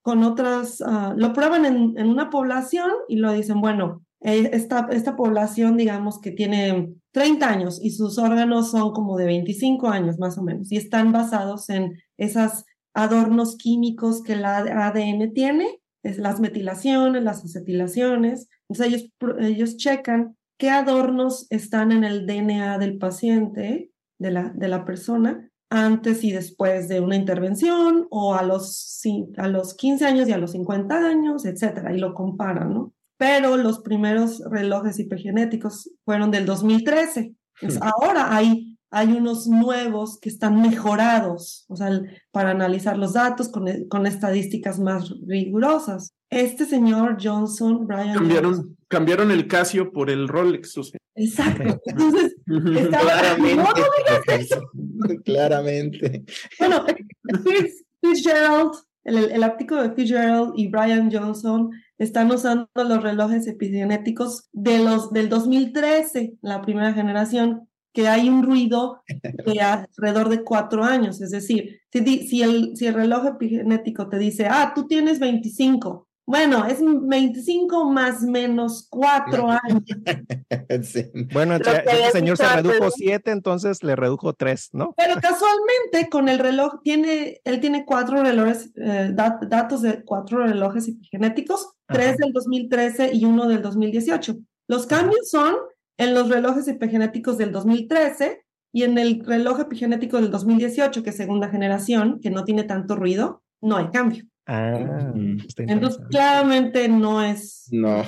[0.00, 4.88] con otras, ah, lo prueban en, en, una población y lo dicen, bueno, eh, esta,
[4.92, 10.18] esta población, digamos, que tiene 30 años y sus órganos son como de 25 años
[10.18, 12.64] más o menos y están basados en esos
[12.94, 15.66] adornos químicos que el ADN tiene,
[16.02, 18.48] es las metilaciones, las acetilaciones.
[18.70, 24.68] Entonces ellos, ellos checan qué adornos están en el DNA del paciente, de la, de
[24.68, 29.00] la persona, antes y después de una intervención o a los,
[29.36, 32.92] a los 15 años y a los 50 años, etcétera, y lo comparan, ¿no?
[33.18, 37.34] Pero los primeros relojes hipergenéticos fueron del 2013.
[37.80, 41.90] ahora hay, hay unos nuevos que están mejorados, o sea,
[42.30, 46.12] para analizar los datos con, con estadísticas más rigurosas.
[46.30, 48.14] Este señor Johnson, Brian.
[48.14, 50.76] Cambiaron, cambiaron el Casio por el Rolex.
[50.78, 50.98] O sea.
[51.14, 51.80] Exacto.
[51.86, 52.36] Entonces,
[52.76, 53.80] estaba, claramente.
[53.80, 56.24] No, no Claramente.
[56.58, 56.84] Bueno,
[58.02, 58.72] Fitzgerald,
[59.04, 65.12] el, el artículo de Fitzgerald y Brian Johnson están usando los relojes epigenéticos de los
[65.12, 69.02] del 2013, la primera generación, que hay un ruido
[69.46, 71.22] de alrededor de cuatro años.
[71.22, 76.06] Es decir, si, si, el, si el reloj epigenético te dice, ah, tú tienes 25,
[76.26, 79.82] bueno, es 25 más menos 4 años.
[81.32, 84.94] Bueno, entre, el señor se redujo 7, entonces le redujo 3, ¿no?
[84.96, 90.88] Pero casualmente con el reloj tiene, él tiene cuatro relojes, eh, datos de cuatro relojes
[90.88, 94.36] epigenéticos, tres del 2013 y uno del 2018.
[94.68, 95.54] Los cambios son
[95.98, 101.16] en los relojes epigenéticos del 2013 y en el reloj epigenético del 2018, que es
[101.16, 104.24] segunda generación, que no tiene tanto ruido, no hay cambio.
[104.46, 105.12] Ah,
[105.56, 107.68] entonces claramente no es.
[107.72, 108.04] No.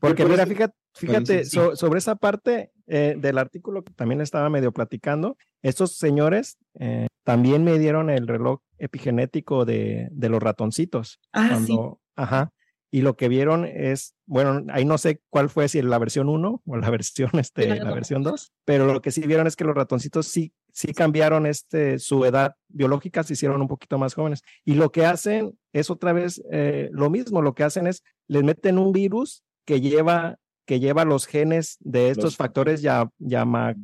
[0.00, 5.36] Porque mira, fíjate, fíjate sobre esa parte eh, del artículo que también estaba medio platicando,
[5.62, 11.20] estos señores eh, también me dieron el reloj epigenético de, de los ratoncitos.
[11.32, 11.76] Ah, sí.
[12.16, 12.50] Ajá.
[12.94, 16.62] Y lo que vieron es, bueno, ahí no sé cuál fue, si la versión 1
[16.64, 19.74] o la versión, este, la versión 2, pero lo que sí vieron es que los
[19.74, 24.42] ratoncitos sí, sí cambiaron este, su edad biológica, se hicieron un poquito más jóvenes.
[24.64, 28.44] Y lo que hacen es otra vez eh, lo mismo, lo que hacen es, les
[28.44, 33.74] meten un virus que lleva que lleva los genes de estos factores ya llama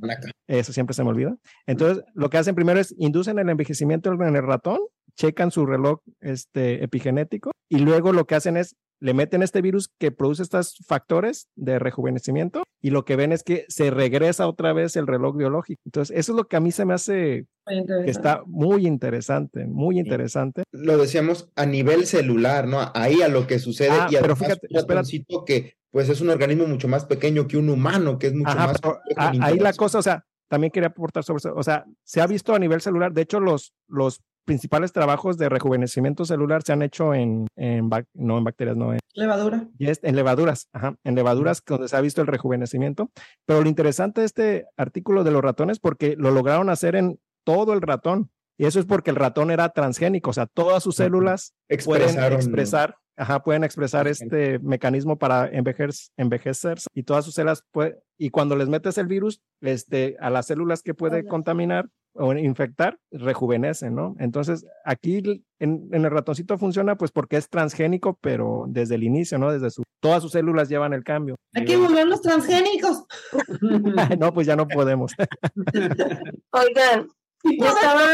[0.47, 1.37] eso siempre se me olvida.
[1.67, 4.79] Entonces, lo que hacen primero es inducen el envejecimiento en el ratón,
[5.17, 9.91] checan su reloj este epigenético y luego lo que hacen es le meten este virus
[9.99, 14.73] que produce estos factores de rejuvenecimiento y lo que ven es que se regresa otra
[14.73, 15.81] vez el reloj biológico.
[15.87, 19.99] Entonces, eso es lo que a mí se me hace que está muy interesante, muy
[19.99, 20.65] interesante.
[20.73, 22.91] Lo decíamos a nivel celular, ¿no?
[22.95, 26.67] Ahí a lo que sucede ah, y pero fíjate, un que pues es un organismo
[26.67, 28.77] mucho más pequeño que un humano, que es mucho más
[29.17, 32.55] ahí la cosa, o sea, también quería aportar sobre eso, o sea, se ha visto
[32.55, 37.15] a nivel celular, de hecho los los principales trabajos de rejuvenecimiento celular se han hecho
[37.15, 39.69] en, en no en bacterias, no en levadura.
[39.79, 43.13] en levaduras, ajá, en levaduras donde se ha visto el rejuvenecimiento.
[43.47, 47.75] Pero lo interesante de este artículo de los ratones porque lo lograron hacer en todo
[47.75, 48.33] el ratón.
[48.59, 52.97] Y eso es porque el ratón era transgénico, o sea, todas sus células pueden expresar,
[53.17, 57.65] ajá, pueden expresar este mecanismo para envejecer, envejecer y todas sus células,
[58.19, 62.99] y cuando les metes el virus, este, a las células que puede contaminar, o infectar,
[63.11, 64.15] rejuvenecen, ¿no?
[64.19, 65.23] Entonces, aquí
[65.59, 69.53] en, el ratoncito funciona pues porque es transgénico, pero desde el inicio, ¿no?
[69.53, 71.37] Desde su, todas sus células llevan el cambio.
[71.55, 73.05] Hay que volver los transgénicos.
[74.19, 75.13] no, pues ya no podemos.
[76.53, 77.09] Oigan,
[77.45, 78.05] yo estaba,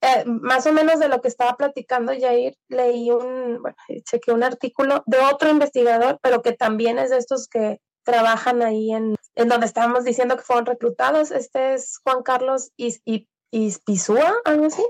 [0.00, 4.44] eh, más o menos de lo que estaba platicando Jair, leí un, bueno, chequé un
[4.44, 9.48] artículo de otro investigador, pero que también es de estos que trabajan ahí en, en
[9.48, 11.30] donde estábamos diciendo que fueron reclutados.
[11.30, 13.02] Este es Juan Carlos Is,
[13.50, 14.82] Ispizúa, algo así.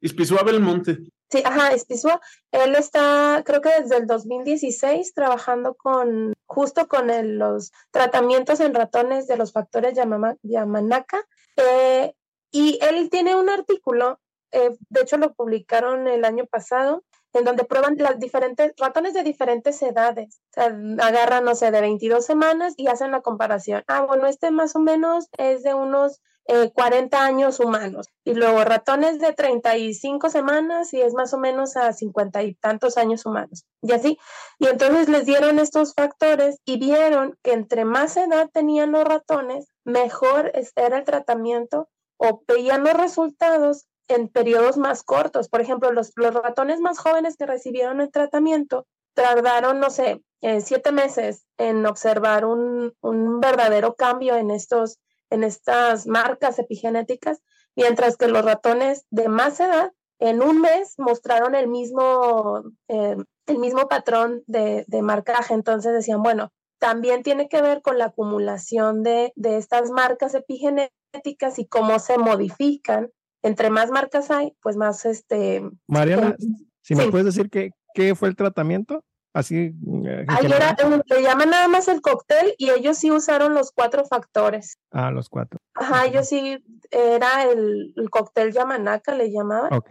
[0.00, 0.42] Ispizúa.
[0.42, 0.98] Belmonte.
[1.30, 2.20] Sí, ajá, Ispizúa.
[2.52, 9.26] Él está, creo que desde el 2016, trabajando con, justo con los tratamientos en ratones
[9.26, 9.98] de los factores
[10.42, 11.26] Yamanaka.
[11.56, 12.14] Eh,
[12.50, 14.20] y él tiene un artículo,
[14.52, 19.22] eh, de hecho lo publicaron el año pasado, en donde prueban las diferentes ratones de
[19.22, 20.40] diferentes edades.
[20.56, 23.84] Agarran, no sé, de 22 semanas y hacen la comparación.
[23.88, 26.20] Ah, bueno, este más o menos es de unos
[26.74, 28.08] 40 eh, años humanos.
[28.24, 32.96] Y luego ratones de 35 semanas y es más o menos a 50 y tantos
[32.96, 33.64] años humanos.
[33.82, 34.18] Y así.
[34.58, 39.68] Y entonces les dieron estos factores y vieron que entre más edad tenían los ratones,
[39.84, 45.48] mejor era el tratamiento o veían los resultados en periodos más cortos.
[45.48, 50.60] Por ejemplo, los, los ratones más jóvenes que recibieron el tratamiento tardaron, no sé, eh,
[50.60, 54.98] siete meses en observar un, un, verdadero cambio en, estos,
[55.30, 57.40] en estas marcas epigenéticas,
[57.74, 63.16] mientras que los ratones de más edad en un mes mostraron el mismo, eh,
[63.46, 65.54] el mismo patrón de, de, marcaje.
[65.54, 71.58] Entonces decían, bueno, también tiene que ver con la acumulación de, de estas marcas epigenéticas
[71.58, 73.10] y cómo se modifican
[73.42, 75.62] entre más marcas hay, pues más este...
[75.86, 76.36] Mariana,
[76.82, 79.04] si me puedes decir qué, qué fue el tratamiento.
[79.36, 79.74] Así.
[80.06, 80.74] Eh, Ahí era,
[81.10, 84.78] le llaman nada más el cóctel y ellos sí usaron los cuatro factores.
[84.90, 85.60] Ah, los cuatro.
[85.74, 86.56] Ajá, ellos sí,
[86.90, 89.74] era el, cóctel Yamanaka, le llamaban.
[89.74, 89.90] Ok.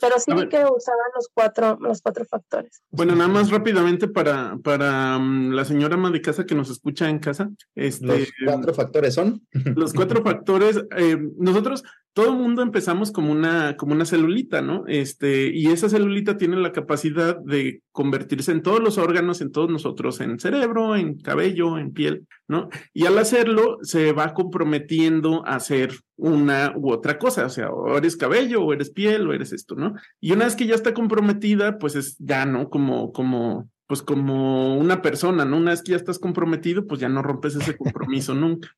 [0.00, 2.80] Pero sí que usaban los cuatro, los cuatro factores.
[2.90, 7.08] Bueno, nada más rápidamente para, para mm, la señora ama de casa que nos escucha
[7.08, 7.50] en casa.
[7.74, 9.44] Este, los cuatro factores son.
[9.74, 11.82] Los cuatro factores, eh, nosotros
[12.16, 14.84] todo el mundo empezamos como una, como una celulita, ¿no?
[14.86, 19.68] Este, y esa celulita tiene la capacidad de convertirse en todos los órganos, en todos
[19.68, 22.70] nosotros, en cerebro, en cabello, en piel, ¿no?
[22.94, 27.98] Y al hacerlo, se va comprometiendo a hacer una u otra cosa, o sea, o
[27.98, 29.92] eres cabello, o eres piel, o eres esto, ¿no?
[30.18, 32.70] Y una vez que ya está comprometida, pues es ya, ¿no?
[32.70, 35.58] Como, como, pues como una persona, ¿no?
[35.58, 38.70] Una vez que ya estás comprometido, pues ya no rompes ese compromiso nunca.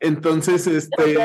[0.00, 1.16] Entonces, este,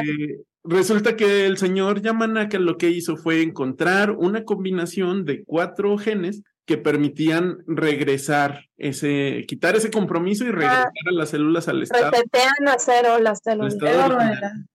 [0.64, 6.44] resulta que el señor Yamanaka lo que hizo fue encontrar una combinación de cuatro genes
[6.68, 12.12] que permitían regresar ese, quitar ese compromiso y regresar a las células al estado.
[12.12, 13.78] Resetean a cero las células.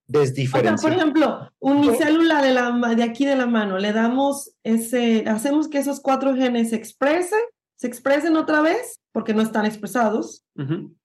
[0.06, 0.80] Desdiferenciar.
[0.80, 5.78] por ejemplo, unicélula de, la, de aquí de la mano, le damos ese, hacemos que
[5.78, 7.40] esos cuatro genes se expresen,
[7.82, 10.44] se expresen otra vez, porque no están expresados,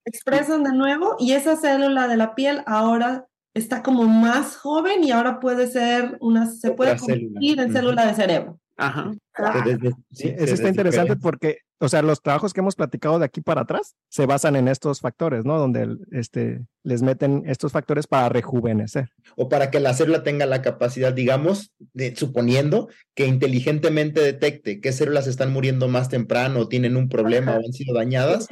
[0.05, 5.09] expresan de nuevo y esa célula de la piel ahora está como más joven y
[5.09, 8.59] ahora puede ser una, se puede convertir en célula de cerebro.
[8.77, 9.11] Ajá.
[9.35, 9.65] Ah.
[10.11, 13.61] Sí, eso está interesante porque, o sea, los trabajos que hemos platicado de aquí para
[13.61, 15.57] atrás se basan en estos factores, ¿no?
[15.57, 19.09] Donde este, les meten estos factores para rejuvenecer.
[19.35, 24.91] O para que la célula tenga la capacidad, digamos, de, suponiendo que inteligentemente detecte qué
[24.91, 28.47] células están muriendo más temprano o tienen un problema o han sido dañadas.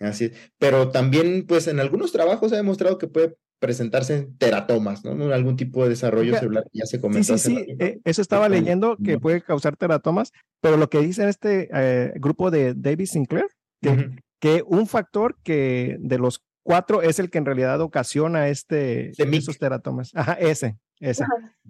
[0.00, 5.04] Así Pero también, pues, en algunos trabajos se ha demostrado que puede presentarse en teratomas,
[5.04, 5.32] ¿no?
[5.32, 7.38] Algún tipo de desarrollo celular ya se comentó.
[7.38, 7.76] Sí, sí, sí.
[7.78, 12.12] Eh, eso estaba leyendo que puede causar teratomas, pero lo que dice en este eh,
[12.16, 13.46] grupo de David Sinclair,
[13.80, 19.12] que, que un factor que de los cuatro es el que en realidad ocasiona este,
[19.16, 20.10] esos teratomas.
[20.12, 21.24] Ajá, ese, ese.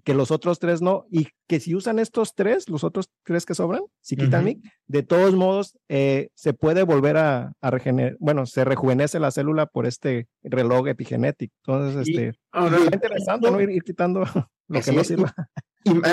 [0.05, 1.07] Que los otros tres no.
[1.11, 5.03] Y que si usan estos tres, los otros tres que sobran, si quitan MIC, de
[5.03, 8.17] todos modos eh, se puede volver a, a, regenerar.
[8.21, 11.55] Bueno, se rejuvenece la célula por este reloj epigenético.
[11.67, 12.29] Entonces, este.
[12.29, 13.61] es interesante, ¿no?
[13.61, 14.25] Ir, quitando
[14.69, 15.35] lo que no sirva.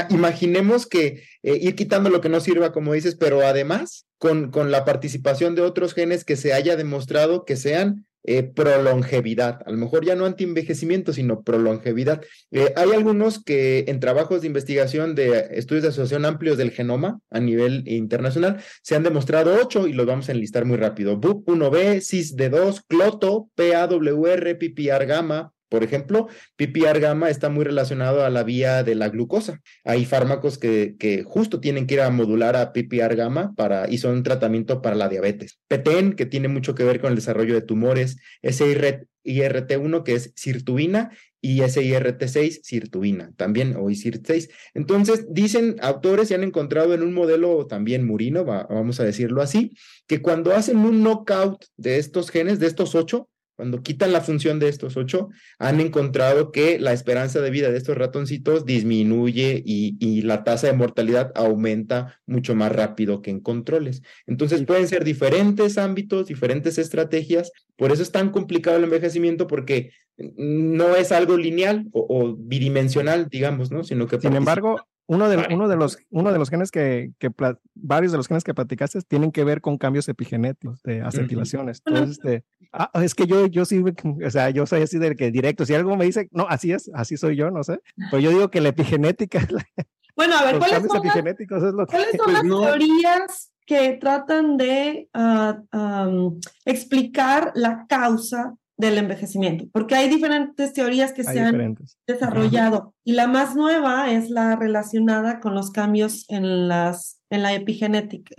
[0.09, 4.71] Imaginemos que eh, ir quitando lo que no sirva, como dices, pero además con, con
[4.71, 9.77] la participación de otros genes que se haya demostrado que sean eh, prolongevidad, a lo
[9.77, 12.21] mejor ya no antienvejecimiento, sino prolongevidad.
[12.51, 17.19] Eh, hay algunos que en trabajos de investigación de estudios de asociación amplios del genoma
[17.29, 21.19] a nivel internacional se han demostrado ocho y los vamos a enlistar muy rápido.
[21.19, 28.43] BUP1B, CISD2, CLOTO, PAWR, PPR gamma, por ejemplo, PPR gamma está muy relacionado a la
[28.43, 29.61] vía de la glucosa.
[29.85, 33.99] Hay fármacos que, que justo tienen que ir a modular a PPR gamma para, y
[33.99, 35.59] son tratamiento para la diabetes.
[35.67, 38.17] PTEN, que tiene mucho que ver con el desarrollo de tumores.
[38.43, 44.49] SIRT1, que es sirtuina, y SIRT6, sirtuina, también, o SIRT6.
[44.73, 49.71] Entonces, dicen autores y han encontrado en un modelo también murino, vamos a decirlo así,
[50.07, 54.57] que cuando hacen un knockout de estos genes, de estos ocho, cuando quitan la función
[54.57, 60.21] de estos ocho, han encontrado que la esperanza de vida de estos ratoncitos disminuye y,
[60.21, 64.01] la tasa de mortalidad aumenta mucho más rápido que en controles.
[64.27, 67.51] Entonces pueden ser diferentes ámbitos, diferentes estrategias.
[67.75, 69.91] Por eso es tan complicado el envejecimiento porque
[70.37, 73.83] no es algo lineal o, bidimensional, digamos, ¿no?
[73.83, 74.21] Sino que...
[74.21, 77.31] Sin embargo, uno de, uno de, los, uno de los genes que, que,
[77.73, 81.81] varios de los genes que platicaste tienen que ver con cambios epigenéticos de acetilaciones.
[81.83, 83.83] Entonces, este, ah, es que yo, yo sí,
[84.25, 85.65] o sea, yo soy así de que directo.
[85.65, 87.81] Si algo me dice, no, así es, así soy yo, no sé.
[88.11, 89.65] Pero yo digo que la epigenética es la,
[90.15, 94.57] Bueno, a ver, ¿cuáles son, las, es lo ¿cuáles son las pues teorías que tratan
[94.57, 101.75] de uh, explicar la causa del envejecimiento, porque hay diferentes teorías que se han
[102.07, 107.53] desarrollado y la más nueva es la relacionada con los cambios en las en la
[107.53, 108.33] epigenética.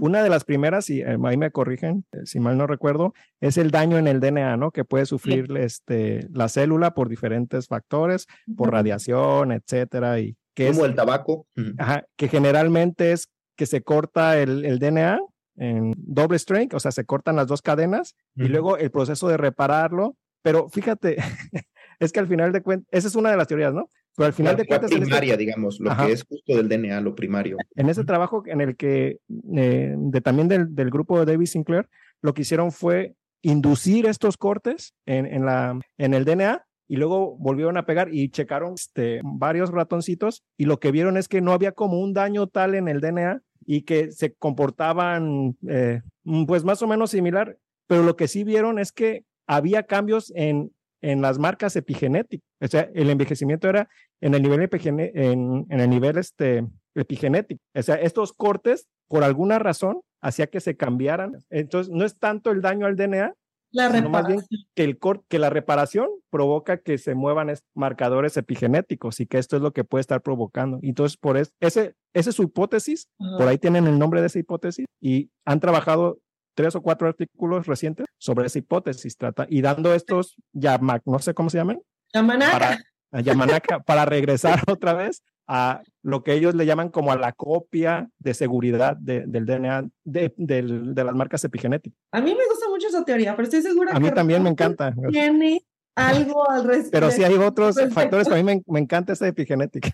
[0.00, 3.56] Una de las primeras, y eh, ahí me corrigen, eh, si mal no recuerdo, es
[3.56, 4.70] el daño en el DNA, ¿no?
[4.70, 10.84] Que puede sufrir este, la célula por diferentes factores, por radiación, etcétera, y que como
[10.84, 11.46] es, el tabaco,
[11.78, 15.20] ajá, que generalmente es que se corta el, el DNA
[15.56, 19.36] en doble strength, o sea, se cortan las dos cadenas y luego el proceso de
[19.36, 20.16] repararlo.
[20.42, 21.16] Pero fíjate,
[22.00, 23.88] es que al final de cuentas, esa es una de las teorías, ¿no?
[24.16, 24.90] Pero al final de cuentas.
[24.90, 27.56] La este primaria, digamos, lo que es justo del DNA, lo primario.
[27.74, 29.18] En ese trabajo en el que,
[29.56, 31.88] eh, de, también del, del, grupo de David Sinclair,
[32.20, 37.36] lo que hicieron fue inducir estos cortes en, en, la, en el DNA y luego
[37.36, 41.52] volvieron a pegar y checaron este, varios ratoncitos y lo que vieron es que no
[41.52, 46.64] había como un daño tal en el DNA y que se comportaban eh, mm, pues
[46.64, 51.20] más o menos similar, pero lo que sí vieron es que había cambios en, en
[51.20, 53.88] las marcas epigenéticas, o sea, el envejecimiento era
[54.20, 60.00] en el nivel, en, el nivel este, epigenético, o sea, estos cortes por alguna razón
[60.22, 63.34] hacía que se cambiaran, entonces no es tanto el daño al DNA,
[63.74, 64.60] La sino más bien reparación.
[64.74, 64.98] que, el
[65.28, 69.72] que la reparación provoca que se muevan es- marcadores epigenéticos y que esto es lo
[69.72, 70.78] que puede estar provocando.
[70.82, 73.36] Entonces, por es- ese, esa es su hipótesis, Ajá.
[73.36, 76.18] por ahí tienen el nombre de esa hipótesis y han trabajado
[76.56, 81.34] tres o cuatro artículos recientes sobre esa hipótesis trata, y dando estos Yamak, no sé
[81.34, 81.80] cómo se llaman,
[82.12, 82.52] La manaca.
[82.52, 82.78] para,
[83.10, 87.32] a Yamanaka, para regresar otra vez a lo que ellos le llaman como a la
[87.32, 91.98] copia de seguridad de- del DNA, de, del- de las marcas epigenéticas.
[92.12, 94.50] A mí me gusta mucho esa teoría, pero estoy segura A mí que también me
[94.50, 94.94] encanta.
[95.10, 95.64] Tiene
[95.96, 96.90] algo al respecto.
[96.92, 97.94] Pero sí hay otros respecto.
[97.94, 99.90] factores que a mí me, me encanta esa epigenética.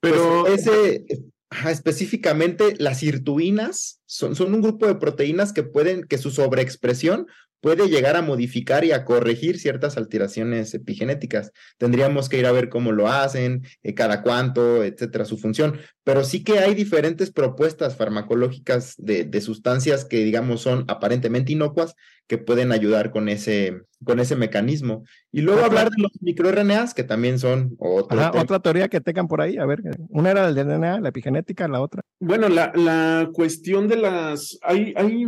[0.00, 1.06] Pero Pues ese,
[1.68, 7.26] específicamente las sirtuinas son, son un grupo de proteínas que pueden, que su sobreexpresión
[7.64, 11.50] puede llegar a modificar y a corregir ciertas alteraciones epigenéticas.
[11.78, 15.78] Tendríamos que ir a ver cómo lo hacen, eh, cada cuánto, etcétera, su función.
[16.02, 21.94] Pero sí que hay diferentes propuestas farmacológicas de, de sustancias que, digamos, son aparentemente inocuas
[22.26, 25.04] que pueden ayudar con ese, con ese mecanismo.
[25.30, 29.28] Y luego hablar de los microRNAs, que también son otro Ajá, otra teoría que tengan
[29.28, 32.02] por ahí, a ver, una era el DNA, la epigenética, la otra.
[32.20, 34.58] Bueno, la, la cuestión de las.
[34.62, 35.26] Hay, hay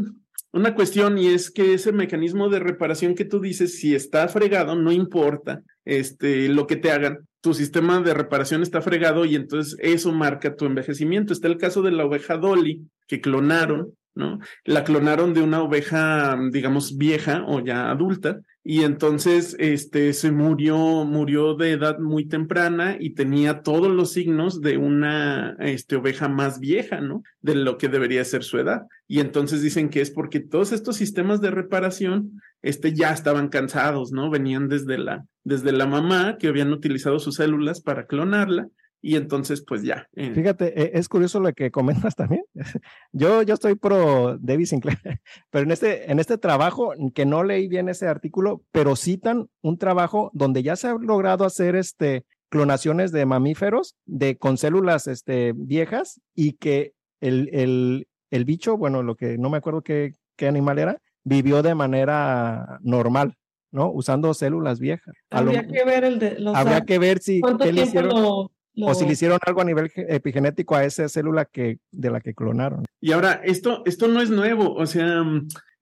[0.52, 4.74] una cuestión y es que ese mecanismo de reparación que tú dices, si está fregado,
[4.74, 7.28] no importa este, lo que te hagan.
[7.42, 11.32] Tu sistema de reparación está fregado y entonces eso marca tu envejecimiento.
[11.32, 14.40] Está el caso de la oveja Dolly, que clonaron, ¿no?
[14.64, 20.76] La clonaron de una oveja, digamos, vieja o ya adulta, y entonces este se murió
[21.04, 26.58] murió de edad muy temprana y tenía todos los signos de una este oveja más
[26.58, 27.22] vieja, ¿no?
[27.42, 28.82] De lo que debería ser su edad.
[29.06, 34.10] Y entonces dicen que es porque todos estos sistemas de reparación este ya estaban cansados,
[34.10, 34.30] ¿no?
[34.30, 38.66] Venían desde la desde la mamá que habían utilizado sus células para clonarla
[39.02, 40.06] y entonces pues ya.
[40.16, 42.42] eh, Fíjate, e- es curioso lo que comentas también.
[43.12, 44.98] Yo, yo estoy pro David Sinclair,
[45.50, 49.78] pero en este, en este trabajo, que no leí bien ese artículo, pero citan un
[49.78, 55.52] trabajo donde ya se ha logrado hacer este, clonaciones de mamíferos de, con células este,
[55.54, 60.46] viejas y que el, el, el bicho, bueno, lo que no me acuerdo qué, qué
[60.48, 63.34] animal era, vivió de manera normal,
[63.72, 63.90] ¿no?
[63.90, 65.14] Usando células viejas.
[65.30, 67.88] Lo- Habría que ver el de los habría que ver si cuánto qué le tiempo
[67.90, 71.44] hicieron lo, lo- o si le hicieron algo a nivel ge- epigenético a esa célula
[71.46, 72.84] que, de la que clonaron.
[73.00, 75.24] Y ahora, esto, esto no es nuevo, o sea,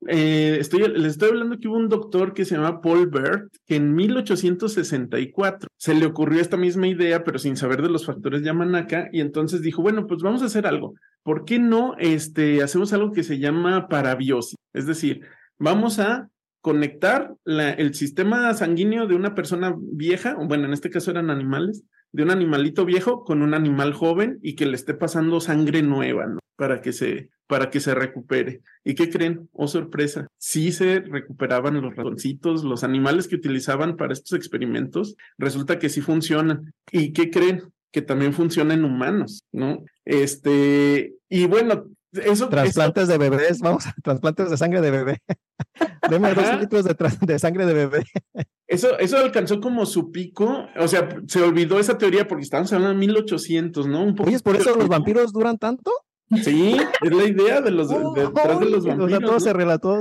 [0.09, 3.77] eh, estoy, les estoy hablando que hubo un doctor que se llama Paul Bert, que
[3.77, 9.09] en 1864 se le ocurrió esta misma idea, pero sin saber de los factores Yamanaka,
[9.13, 10.95] y entonces dijo, bueno, pues vamos a hacer algo.
[11.23, 14.57] ¿Por qué no este, hacemos algo que se llama parabiosis?
[14.75, 15.23] Es decir,
[15.59, 16.29] vamos a
[16.61, 21.31] conectar la- el sistema sanguíneo de una persona vieja, o bueno, en este caso eran
[21.31, 21.83] animales,
[22.15, 26.27] de un animalito viejo con un animal joven y que le esté pasando sangre nueva,
[26.27, 26.39] ¿no?
[26.55, 28.61] Para que se, para que se recupere.
[28.85, 29.49] ¿Y qué creen?
[29.53, 30.29] Oh, sorpresa.
[30.39, 36.03] Sí se recuperaban los ratoncitos, los animales que utilizaban para estos experimentos, resulta que sí
[36.03, 36.73] funcionan.
[36.93, 37.65] ¿Y qué creen?
[37.91, 39.85] Que también funciona en humanos, ¿no?
[40.05, 41.89] Este, y bueno,
[42.25, 42.49] eso.
[42.49, 45.23] Trasplantes de bebés, vamos, trasplantes de sangre de bebé.
[46.11, 48.05] Deme dos litros de, de sangre de bebé.
[48.67, 52.95] Eso, eso alcanzó como su pico, o sea, se olvidó esa teoría porque estábamos hablando
[52.95, 54.03] de 1800, ¿no?
[54.03, 55.93] Un poco Oye, ¿es por eso los vampiros duran tanto?
[56.43, 59.20] Sí, es la idea de los, de- detrás de los O sea, vampiros.
[59.22, 59.41] todo ¿no?
[59.41, 60.01] se relató.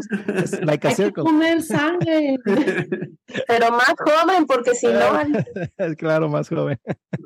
[0.63, 2.37] Like a Hay que poner sangre.
[3.47, 4.93] Pero más joven, porque si no,
[5.97, 6.77] claro, más joven.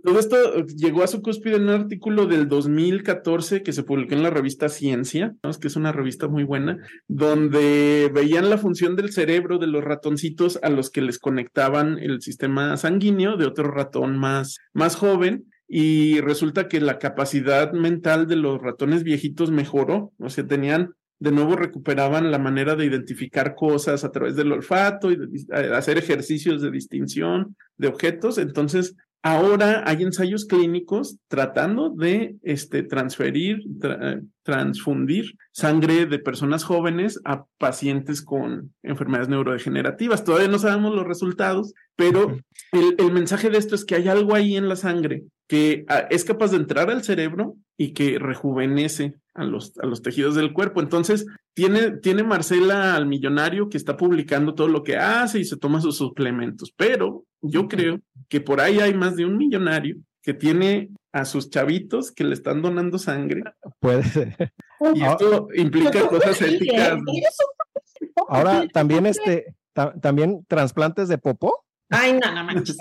[0.03, 4.23] Todo esto llegó a su cúspide en un artículo del 2014 que se publicó en
[4.23, 5.51] la revista Ciencia, ¿no?
[5.51, 6.77] que es una revista muy buena,
[7.07, 12.21] donde veían la función del cerebro de los ratoncitos a los que les conectaban el
[12.21, 15.45] sistema sanguíneo de otro ratón más, más joven.
[15.67, 21.31] Y resulta que la capacidad mental de los ratones viejitos mejoró, o sea, tenían de
[21.31, 25.97] nuevo recuperaban la manera de identificar cosas a través del olfato y de eh, hacer
[25.97, 28.37] ejercicios de distinción de objetos.
[28.37, 36.63] Entonces, ahora hay ensayos clínicos tratando de este, transferir, tra- eh, transfundir sangre de personas
[36.63, 40.23] jóvenes a pacientes con enfermedades neurodegenerativas.
[40.23, 42.37] Todavía no sabemos los resultados, pero
[42.71, 46.07] el, el mensaje de esto es que hay algo ahí en la sangre que ah,
[46.09, 50.51] es capaz de entrar al cerebro y que rejuvenece a los, a los tejidos del
[50.51, 50.81] cuerpo.
[50.81, 55.57] Entonces, tiene, tiene Marcela al millonario que está publicando todo lo que hace y se
[55.57, 60.33] toma sus suplementos, pero yo creo que por ahí hay más de un millonario que
[60.33, 63.43] tiene a sus chavitos que le están donando sangre
[63.79, 64.51] Puede ser.
[64.93, 66.99] y esto implica cosas éticas.
[68.27, 72.77] Ahora también este, ta- también trasplantes de popó Ay, no, no manches.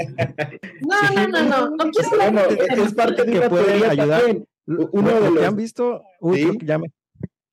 [0.80, 1.70] No, no, no, no.
[1.76, 4.20] No quiero Bueno, hablar de es, parte de Que una puede teoría ayudar.
[4.20, 4.48] también.
[4.66, 6.02] Uno de ¿que los han visto?
[6.20, 6.59] Uy, Sí.
[6.59, 6.92] que ya me-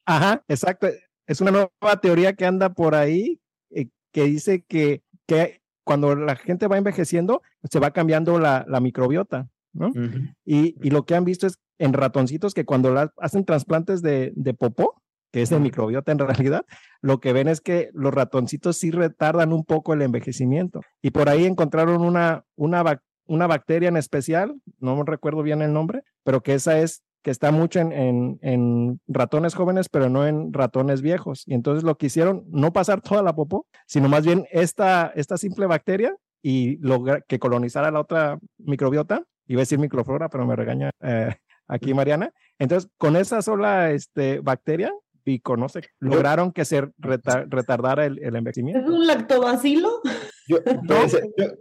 [0.06, 0.88] Ajá, exacto.
[1.28, 3.40] Es una nueva teoría que anda por ahí,
[3.70, 8.80] eh, que dice que, que cuando la gente va envejeciendo, se va cambiando la, la
[8.82, 9.92] microbiota, ¿no?
[10.46, 14.32] y, y, lo que han visto es en ratoncitos que cuando la, hacen trasplantes de,
[14.36, 15.02] de popó,
[15.34, 16.66] que es de microbiota en realidad,
[17.02, 20.82] lo que ven es que los ratoncitos sí retardan un poco el envejecimiento.
[21.02, 26.04] Y por ahí encontraron una, una, una bacteria en especial, no recuerdo bien el nombre,
[26.24, 30.54] pero que esa es que está mucho en, en, en, ratones jóvenes, pero no en
[30.54, 31.44] ratones viejos.
[31.48, 35.38] Y entonces lo que hicieron, no pasar toda la popó, sino más bien esta, esta
[35.38, 40.56] simple bacteria y lograr que colonizara la otra microbiota, iba a decir microflora, pero me
[40.56, 41.34] regaña eh,
[41.68, 42.32] aquí Mariana.
[42.60, 44.94] Entonces, con esa sola este, bacteria,
[45.26, 48.82] y conoce, lograron que se retardara el, el, envejecimiento.
[48.82, 50.02] ¿Es un lactobacilo?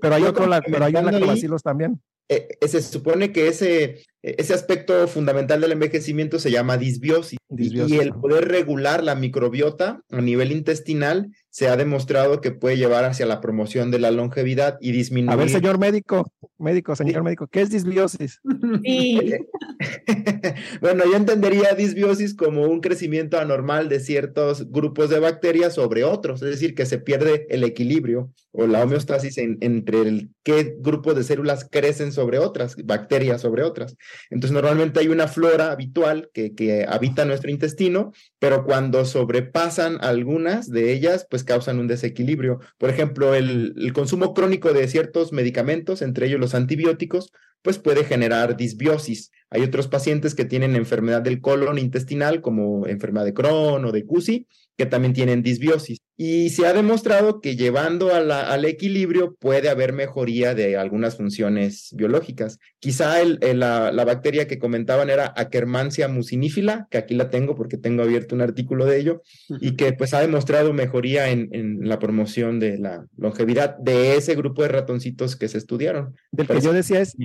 [0.01, 2.01] pero hay otro, pero hay lactobacilos también.
[2.29, 7.97] Eh, eh, se supone que ese, ese aspecto fundamental del envejecimiento se llama disbiosis, disbiosis,
[7.97, 13.05] y el poder regular la microbiota a nivel intestinal se ha demostrado que puede llevar
[13.05, 15.33] hacia la promoción de la longevidad y disminuir.
[15.33, 18.41] A ver, señor médico, médico, señor médico, ¿qué es disbiosis?
[20.81, 26.43] bueno, yo entendería disbiosis como un crecimiento anormal de ciertos grupos de bacterias sobre otros,
[26.43, 31.25] es decir, que se pierde el equilibrio o la homeostasis entre el qué grupo de
[31.25, 33.99] células crecen sobre otras, bacterias sobre otras.
[34.31, 40.71] Entonces, normalmente hay una flora habitual que, que habita nuestro intestino, pero cuando sobrepasan algunas
[40.71, 42.61] de ellas, pues causan un desequilibrio.
[42.79, 47.33] Por ejemplo, el, consumo crónico de ciertos medicamentos, entre ellos los antibióticos,
[47.63, 49.31] pues puede generar disbiosis.
[49.51, 54.05] Hay otros pacientes que tienen enfermedad del colon intestinal, como enfermedad de Crohn o de
[54.05, 54.47] CUSI,
[54.83, 55.99] que también tienen disbiosis.
[56.17, 62.59] Y se ha demostrado que llevando al equilibrio puede haber mejoría de algunas funciones biológicas.
[62.81, 67.77] Quizá el, la, la, bacteria que comentaban era Akkermansia mucinífila, que aquí la tengo porque
[67.77, 69.23] tengo abierto un artículo de ello,
[69.61, 74.35] y que pues ha demostrado mejoría en, en la promoción de la longevidad de ese
[74.35, 76.17] grupo de ratoncitos que se estudiaron.
[76.33, 77.17] Del que yo decía es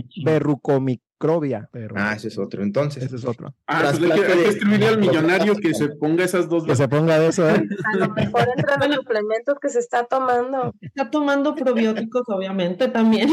[1.20, 1.70] verrucomicrobia.
[1.72, 1.96] Pero...
[1.98, 3.04] Ah, ese es otro, entonces.
[3.04, 3.54] Ese es otro.
[3.68, 6.66] Ah, pues hay que, hay que escribirle al millonario que se ponga esas dos.
[6.66, 7.64] Que se ponga de eso, ¿eh?
[7.94, 10.74] A lo mejor entra en los suplementos que se está tomando.
[10.82, 13.30] Está tomando probióticos, obviamente, también.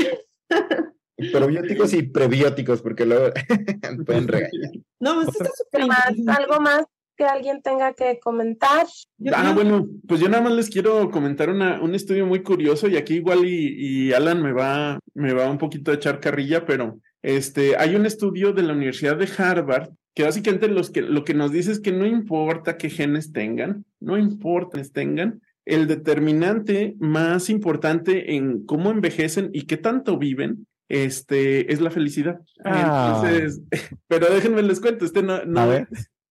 [1.33, 3.33] Probióticos y prebióticos, porque luego
[4.07, 4.73] pueden regañar.
[5.01, 6.85] No, eso está más, algo más
[7.17, 8.87] que alguien tenga que comentar.
[9.33, 12.97] Ah, bueno, pues yo nada más les quiero comentar una, un estudio muy curioso y
[12.97, 16.99] aquí igual y, y, Alan me va, me va un poquito a echar carrilla, pero
[17.25, 21.33] este, hay un estudio de la Universidad de Harvard que básicamente los que, lo que
[21.33, 26.95] nos dice es que no importa qué genes tengan, no importa que tengan, el determinante
[26.99, 32.41] más importante en cómo envejecen y qué tanto viven, este, es la felicidad.
[32.63, 33.23] Ah.
[33.25, 33.63] Entonces,
[34.07, 35.67] pero déjenme les cuento, este no, no,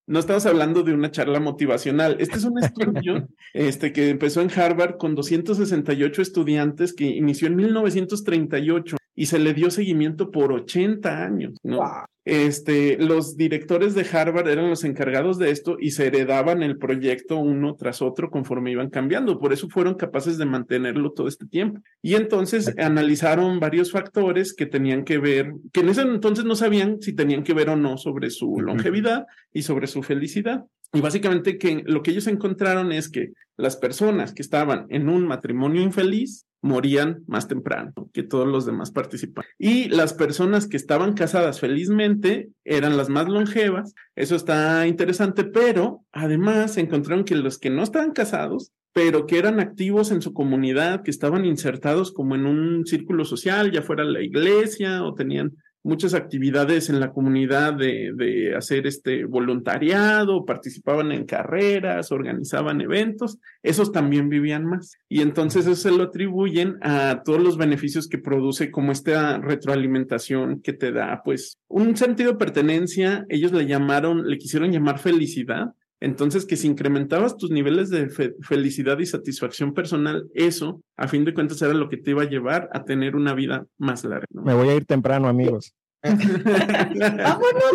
[0.06, 2.18] no estamos hablando de una charla motivacional.
[2.20, 7.56] Este es un estudio este, que empezó en Harvard con 268 estudiantes que inició en
[7.56, 11.80] 1938 y se le dio seguimiento por 80 años, ¿no?
[12.24, 17.36] Este, los directores de Harvard eran los encargados de esto y se heredaban el proyecto
[17.36, 19.38] uno tras otro conforme iban cambiando.
[19.38, 21.80] Por eso fueron capaces de mantenerlo todo este tiempo.
[22.00, 27.02] Y entonces analizaron varios factores que tenían que ver, que en ese entonces no sabían
[27.02, 30.64] si tenían que ver o no sobre su longevidad y sobre su felicidad.
[30.94, 35.26] Y básicamente que lo que ellos encontraron es que las personas que estaban en un
[35.26, 39.52] matrimonio infeliz morían más temprano que todos los demás participantes.
[39.58, 43.94] Y las personas que estaban casadas felizmente eran las más longevas.
[44.16, 49.60] Eso está interesante, pero además encontraron que los que no estaban casados, pero que eran
[49.60, 54.22] activos en su comunidad, que estaban insertados como en un círculo social, ya fuera la
[54.22, 55.52] iglesia o tenían
[55.84, 63.38] muchas actividades en la comunidad de, de, hacer este voluntariado, participaban en carreras, organizaban eventos,
[63.62, 64.96] esos también vivían más.
[65.08, 70.62] Y entonces eso se lo atribuyen a todos los beneficios que produce como esta retroalimentación
[70.62, 75.74] que te da, pues, un sentido de pertenencia, ellos le llamaron, le quisieron llamar felicidad.
[76.00, 81.24] Entonces, que si incrementabas tus niveles de fe felicidad y satisfacción personal, eso, a fin
[81.24, 84.26] de cuentas, era lo que te iba a llevar a tener una vida más larga.
[84.30, 84.42] ¿no?
[84.42, 85.74] Me voy a ir temprano, amigos.
[86.04, 87.72] Vámonos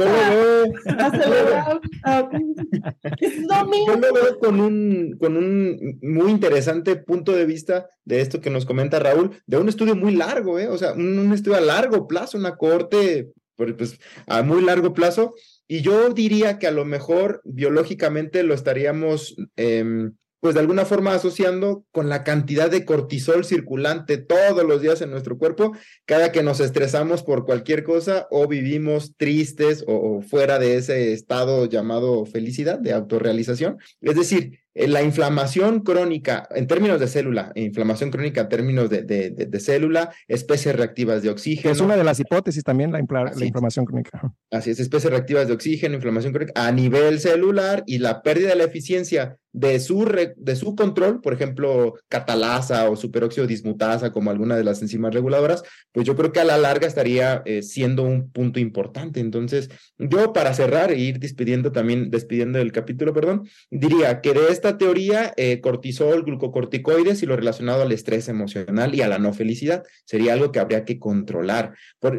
[0.85, 1.81] a, a celebrar.
[3.19, 3.87] Es domingo.
[3.87, 8.51] Yo lo veo con un, con un muy interesante punto de vista de esto que
[8.51, 10.67] nos comenta Raúl, de un estudio muy largo, ¿eh?
[10.67, 15.33] o sea, un, un estudio a largo plazo, una corte pues, a muy largo plazo.
[15.71, 20.09] Y yo diría que a lo mejor biológicamente lo estaríamos eh,
[20.39, 25.11] pues de alguna forma asociando con la cantidad de cortisol circulante todos los días en
[25.11, 25.73] nuestro cuerpo,
[26.05, 31.11] cada que nos estresamos por cualquier cosa o vivimos tristes o, o fuera de ese
[31.13, 33.77] estado llamado felicidad, de autorrealización.
[34.01, 39.59] Es decir, la inflamación crónica en términos de célula, inflamación crónica en términos de, de,
[39.59, 41.71] célula, especies reactivas de oxígeno.
[41.71, 44.33] Es una de las hipótesis también la, la inflamación crónica.
[44.51, 48.55] Así es, especies reactivas de oxígeno, inflamación crónica a nivel celular y la pérdida de
[48.55, 50.05] la eficiencia de su,
[50.37, 55.63] de su control, por ejemplo, catalasa o superóxido dismutasa como alguna de las enzimas reguladoras,
[55.91, 59.19] pues yo creo que a la larga estaría eh, siendo un punto importante.
[59.19, 64.51] Entonces, yo para cerrar e ir despidiendo también, despidiendo el capítulo, perdón, diría que de
[64.59, 69.33] esta teoría, eh, cortisol, glucocorticoides y lo relacionado al estrés emocional y a la no
[69.33, 71.75] felicidad sería algo que habría que controlar.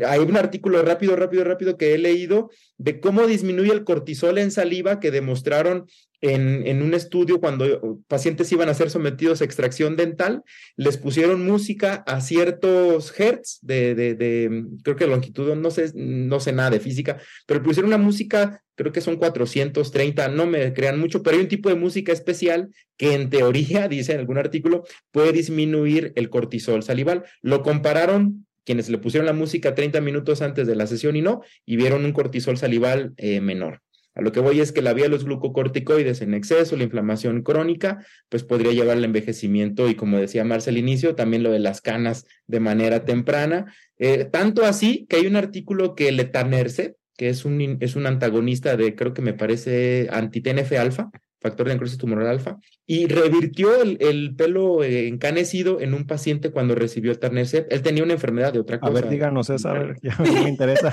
[0.07, 4.51] hay un artículo rápido, rápido, rápido que he leído de cómo disminuye el cortisol en
[4.51, 5.87] saliva que demostraron
[6.21, 10.43] en, un estudio cuando pacientes iban a ser sometidos a extracción dental,
[10.77, 16.53] les pusieron música a ciertos hertz de, de, creo que longitud, no sé, no sé
[16.53, 21.23] nada de física, pero pusieron una música, creo que son 430, no me crean mucho,
[21.23, 25.33] pero hay un tipo de música especial que en teoría, dice en algún artículo, puede
[25.33, 27.25] disminuir el cortisol salival.
[27.41, 31.43] Lo compararon quienes le pusieron la música 30 minutos antes de la sesión y no,
[31.65, 33.81] y vieron un cortisol salival eh, menor.
[34.15, 37.43] A lo que voy es que la vía de los glucocorticoides en exceso, la inflamación
[37.43, 41.61] crónica, pues podría llevar al envejecimiento y como decía Marcel al inicio, también lo de
[41.61, 43.73] las canas de manera temprana.
[43.99, 48.77] Eh, tanto así que hay un artículo que Letanerce, que es un, es un antagonista
[48.77, 54.35] de, creo que me parece, anti-TNF alfa, factor de necrosis tumoral alfa, y revirtió el,
[54.37, 57.73] pelo encanecido en un paciente cuando recibió el Tanercept.
[57.73, 58.91] Él tenía una enfermedad de otra cosa.
[58.91, 60.91] A ver, díganos ver, ya me interesa.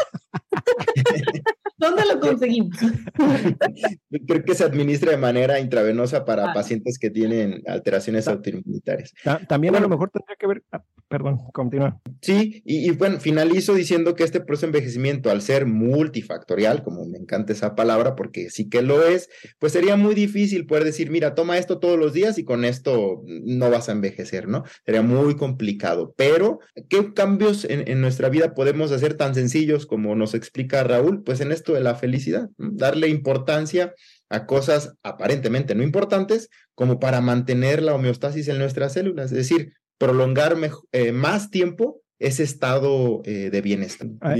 [1.78, 2.76] ¿Dónde lo conseguimos?
[4.28, 6.54] Creo que se administra de manera intravenosa para ah.
[6.54, 9.14] pacientes que tienen alteraciones autoinmunitarias.
[9.48, 12.00] También a lo mejor tendría que ver, ah, perdón, continúa.
[12.22, 17.20] Sí, y, bueno, finalizo diciendo que este proceso de envejecimiento, al ser multifactorial, como me
[17.20, 21.36] encanta esa palabra, porque sí que lo es, pues sería muy difícil poder decir, mira,
[21.36, 24.64] toma esto todos los días y con esto no vas a envejecer, ¿no?
[24.84, 26.16] Sería muy complicado.
[26.18, 26.60] Pero,
[26.90, 31.24] ¿qué cambios en, en nuestra vida podemos hacer tan sencillos como nos explica Raúl?
[31.24, 33.94] Pues en de la felicidad, darle importancia
[34.30, 39.74] a cosas aparentemente no importantes como para mantener la homeostasis en nuestras células, es decir,
[39.98, 40.56] prolongar
[40.92, 44.08] eh, más tiempo ese estado eh, de bienestar.
[44.22, 44.36] Ah,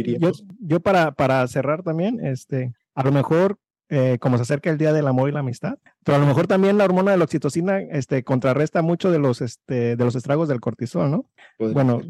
[0.60, 3.58] yo, para, para cerrar también, este, a lo mejor
[3.90, 6.48] eh, como se acerca el Día del Amor y la Amistad, pero a lo mejor
[6.48, 10.50] también la hormona de la oxitocina este, contrarresta mucho de los, este, de los estragos
[10.50, 11.30] del cortisol, ¿no?
[11.58, 12.02] bueno,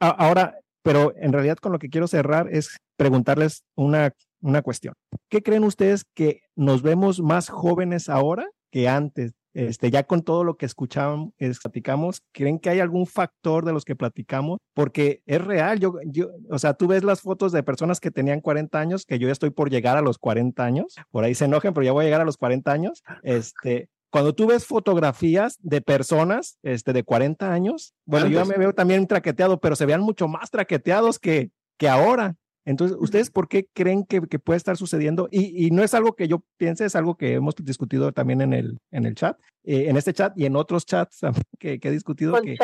[0.00, 4.94] ahora, pero en realidad con lo que quiero cerrar es preguntarles una, una cuestión.
[5.28, 9.32] ¿Qué creen ustedes que nos vemos más jóvenes ahora que antes?
[9.54, 11.30] Este, ya con todo lo que escuchamos,
[11.62, 14.58] platicamos, ¿creen que hay algún factor de los que platicamos?
[14.74, 18.40] Porque es real, yo, yo, o sea, tú ves las fotos de personas que tenían
[18.40, 21.44] 40 años, que yo ya estoy por llegar a los 40 años, por ahí se
[21.44, 25.56] enojen, pero ya voy a llegar a los 40 años, este, cuando tú ves fotografías
[25.62, 30.02] de personas este, de 40 años, bueno, yo me veo también traqueteado, pero se vean
[30.02, 32.36] mucho más traqueteados que, que ahora.
[32.66, 35.28] Entonces, ¿ustedes por qué creen que, puede estar sucediendo?
[35.30, 38.78] Y, no es algo que yo piense, es algo que hemos discutido también en el,
[38.90, 41.20] en el chat, eh, en este chat y en otros chats
[41.58, 42.58] que, he discutido, que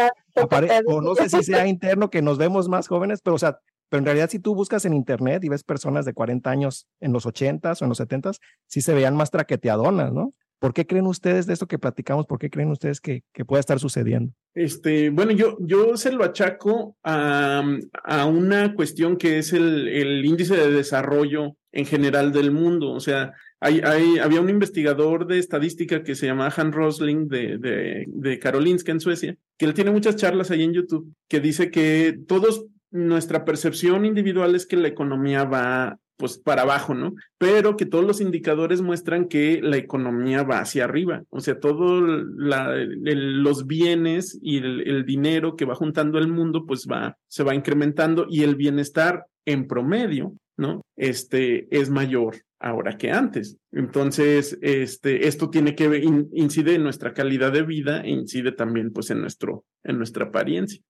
[0.84, 4.01] o no sé si sea interno, que nos vemos más jóvenes, pero o sea, pero
[4.01, 7.24] en realidad si tú buscas en internet y ves personas de 40 años en los
[7.24, 10.34] 80s o en los 70s, sí se veían más traqueteadonas, ¿no?
[10.59, 12.26] ¿Por qué creen ustedes de esto que platicamos?
[12.26, 14.32] ¿Por qué creen ustedes que, que pueda estar sucediendo?
[14.54, 17.62] Este, bueno, yo, yo se lo achaco a,
[18.04, 22.90] a una cuestión que es el, el, índice de desarrollo en general del mundo.
[22.90, 27.59] O sea, hay, hay, había un investigador de estadística que se llama Han Rosling de,
[27.59, 31.70] de, de Karolinska en Suecia, que él tiene muchas charlas ahí en YouTube, que dice
[31.70, 37.14] que todos nuestra percepción individual es que la economía va pues para abajo, ¿no?
[37.38, 42.02] Pero que todos los indicadores muestran que la economía va hacia arriba, o sea, todos
[42.02, 48.26] los bienes y el, dinero que va juntando el mundo, pues va, se va incrementando
[48.28, 50.82] y el bienestar en promedio, ¿no?
[50.96, 53.56] Este es mayor ahora que antes.
[53.70, 58.92] Entonces, este, esto tiene que ver, incide en nuestra calidad de vida e incide también,
[58.92, 60.82] pues, en nuestro, en nuestra apariencia.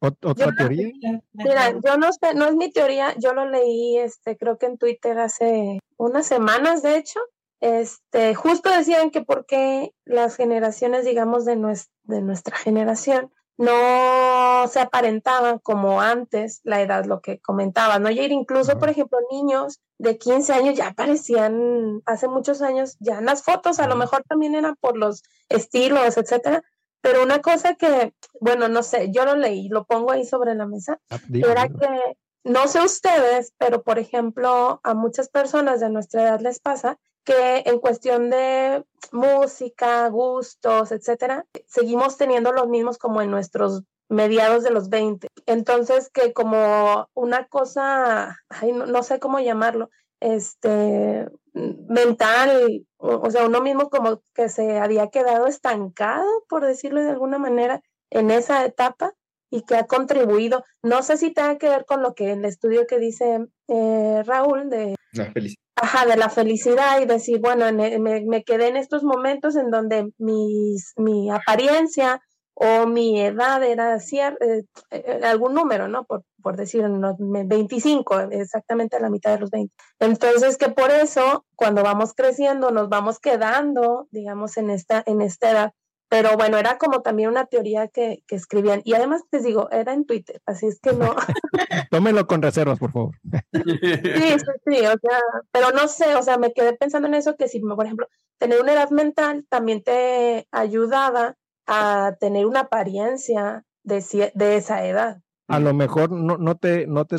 [0.00, 0.90] ¿Otra teoría?
[1.32, 4.78] Mira, yo no sé, no es mi teoría, yo lo leí, este, creo que en
[4.78, 7.20] Twitter hace unas semanas, de hecho,
[7.60, 11.56] este, justo decían que porque las generaciones, digamos, de,
[12.04, 18.08] de nuestra generación, no se aparentaban como antes la edad, lo que comentaba, ¿no?
[18.08, 23.24] Y incluso, por ejemplo, niños de 15 años ya aparecían hace muchos años, ya en
[23.24, 26.62] las fotos, a lo mejor también eran por los estilos, etcétera,
[27.00, 30.66] pero una cosa que, bueno, no sé, yo lo leí, lo pongo ahí sobre la
[30.66, 36.22] mesa, ah, era que, no sé ustedes, pero por ejemplo, a muchas personas de nuestra
[36.22, 43.20] edad les pasa que en cuestión de música, gustos, etcétera, seguimos teniendo los mismos como
[43.20, 45.28] en nuestros mediados de los 20.
[45.44, 48.38] Entonces, que como una cosa,
[48.72, 49.90] no, sé cómo llamarlo,
[50.20, 57.10] este, mental, o, sea, uno mismo como que se había quedado estancado, por decirlo de
[57.10, 59.14] alguna manera, en esa etapa
[59.50, 62.86] y que ha contribuido, no sé si tenga que ver con lo que el estudio
[62.86, 65.62] que dice eh, Raúl de la felicidad.
[65.80, 69.70] Ajá, de la felicidad y decir, bueno, e, me, me, quedé en estos momentos en
[69.70, 72.20] donde mis, mi apariencia
[72.60, 76.04] o mi edad era cierto, eh, eh, algún número, ¿no?
[76.04, 79.72] Por, por decir, 25, exactamente a la mitad de los 20.
[80.00, 85.52] Entonces, que por eso, cuando vamos creciendo, nos vamos quedando, digamos, en esta, en esta
[85.52, 85.72] edad.
[86.08, 88.80] Pero bueno, era como también una teoría que, que escribían.
[88.84, 91.14] Y además, les digo, era en Twitter, así es que no.
[91.92, 93.14] Tómenlo con reservas, por favor.
[93.52, 95.20] sí, sí, sí, o sea,
[95.52, 98.60] pero no sé, o sea, me quedé pensando en eso, que si, por ejemplo, tener
[98.60, 101.36] una edad mental también te ayudaba
[101.68, 105.20] a tener una apariencia de, de esa edad.
[105.48, 107.16] A lo mejor no, no te, no te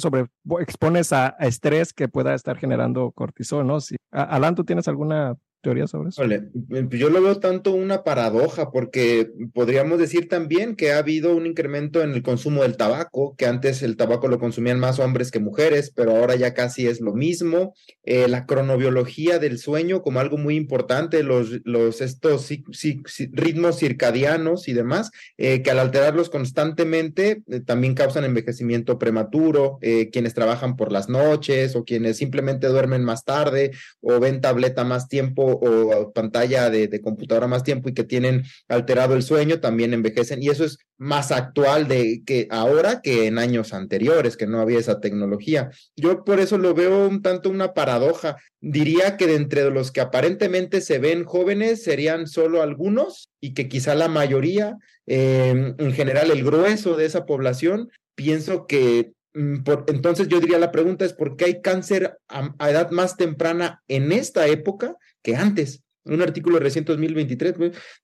[0.60, 3.80] expones a, estrés que pueda estar generando cortisol, ¿no?
[3.80, 6.24] Si, Alan, ¿tú tienes alguna teoría sobre eso?
[6.24, 6.50] Eh,
[6.88, 11.46] pues yo lo veo tanto una paradoja, porque podríamos decir también que ha habido un
[11.46, 15.40] incremento en el consumo del tabaco, que antes el tabaco lo consumían más hombres que
[15.40, 17.74] mujeres, pero ahora ya casi es lo mismo.
[18.04, 22.50] Eh, la cronobiología del sueño como algo muy importante, los, los estos
[23.32, 29.80] ritmos circadianos y demás, eh, que al alterarlos constantemente también causan envejecimiento prematuro,
[30.12, 35.08] quienes trabajan por las noches o quienes simplemente duermen más tarde o ven tableta más
[35.08, 40.42] tiempo o pantalla de, computadora más tiempo y que tienen alterado el sueño, también envejecen.
[40.44, 44.80] Y eso es más actual de que ahora que en años anteriores, que no había
[44.80, 45.70] esa tecnología.
[45.96, 48.38] Yo por eso lo veo un tanto una paradoja.
[48.60, 53.70] Diría que de entre los que aparentemente se ven jóvenes serían solo algunos y que
[53.70, 54.78] quizá la mayoría,
[55.08, 60.72] em, en general el grueso de esa población, pienso que mm, entonces yo diría la
[60.72, 65.84] pregunta es por qué hay cáncer a, edad más temprana en esta época que antes.
[66.06, 67.56] Un artículo reciente 2023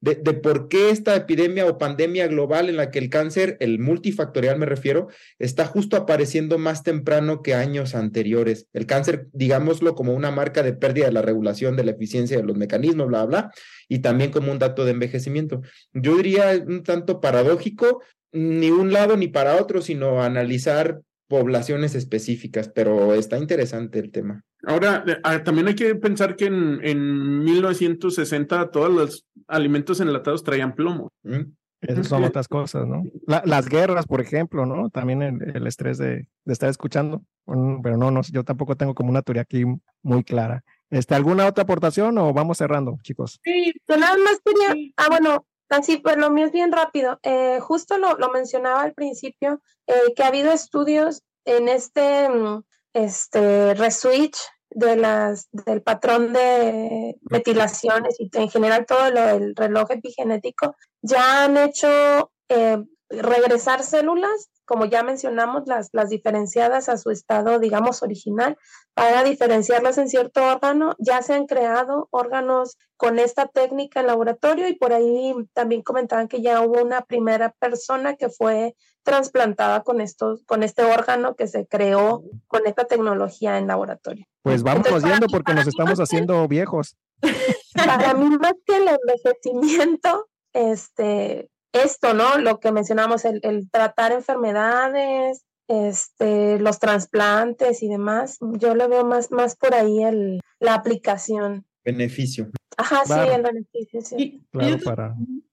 [0.01, 3.79] de, de por qué esta epidemia o pandemia global en la que el cáncer, el
[3.79, 5.07] multifactorial me refiero,
[5.39, 8.67] está justo apareciendo más temprano que años anteriores.
[8.73, 12.43] El cáncer, digámoslo como una marca de pérdida de la regulación de la eficiencia de
[12.43, 13.51] los mecanismos, bla, bla,
[13.87, 15.61] y también como un dato de envejecimiento.
[15.93, 18.03] Yo diría un tanto paradójico,
[18.33, 24.43] ni un lado ni para otro, sino analizar poblaciones específicas, pero está interesante el tema.
[24.67, 30.75] Ahora, ah, también hay que pensar que en, en 1960 todos los alimentos enlatados traían
[30.75, 31.11] plomo.
[31.23, 31.51] ¿Mm?
[31.81, 33.03] Esas son otras cosas, ¿no?
[33.27, 34.89] las guerras, por ejemplo, ¿no?
[34.89, 39.43] También el, estrés de, estar escuchando, pero no, no, yo tampoco tengo como una teoría
[39.43, 39.65] aquí
[40.01, 40.63] muy clara.
[40.89, 43.39] Este, ¿Alguna otra aportación o vamos cerrando, chicos?
[43.43, 47.19] Sí, yo nada más quería, ah, bueno, así, pues lo mío es bien rápido.
[47.23, 52.63] Eh, justo lo, lo, mencionaba al principio, eh, que ha habido estudios en este, mm,
[52.93, 54.37] este reswitch
[54.69, 61.45] de las, del patrón de metilaciones y en general todo lo del reloj epigenético, ya
[61.45, 68.01] han hecho eh, regresar células, como ya mencionamos, las, las diferenciadas a su estado, digamos,
[68.01, 68.57] original,
[68.93, 70.95] para diferenciarlas en cierto órgano.
[70.97, 76.27] Ya se han creado órganos con esta técnica en laboratorio y por ahí también comentaban
[76.27, 81.47] que ya hubo una primera persona que fue trasplantada con, estos, con este órgano que
[81.47, 84.25] se creó con esta tecnología en laboratorio.
[84.41, 86.97] Pues vamos yendo porque nos estamos haciendo viejos.
[87.75, 91.49] Para mí, más que el envejecimiento, este,
[91.83, 92.37] esto, ¿no?
[92.37, 99.05] Lo que mencionamos, el, el tratar enfermedades, este, los trasplantes y demás, yo lo veo
[99.05, 101.65] más, más por ahí el, la aplicación.
[101.83, 102.49] Beneficio.
[102.77, 104.41] Ajá, sí, el beneficio, sí.
[104.51, 104.77] yo,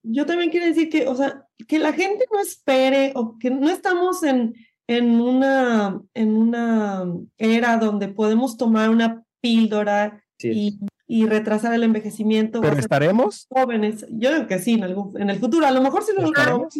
[0.03, 3.69] yo, también quiero decir que, o sea, que la gente no espere o que no
[3.69, 4.53] estamos en,
[4.87, 7.05] en, una, en una
[7.37, 12.61] era donde podemos tomar una píldora y y retrasar el envejecimiento.
[12.61, 13.47] ¿Pero estaremos?
[13.49, 16.23] Jóvenes, yo creo que sí, en, algún, en el futuro, a lo mejor sí lo
[16.23, 16.73] logramos.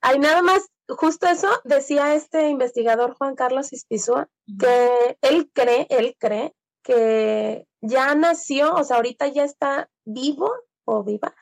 [0.00, 6.16] Hay nada más, justo eso decía este investigador Juan Carlos Ispizúa, que él cree, él
[6.18, 10.52] cree que ya nació, o sea, ahorita ya está vivo
[10.86, 11.34] o viva,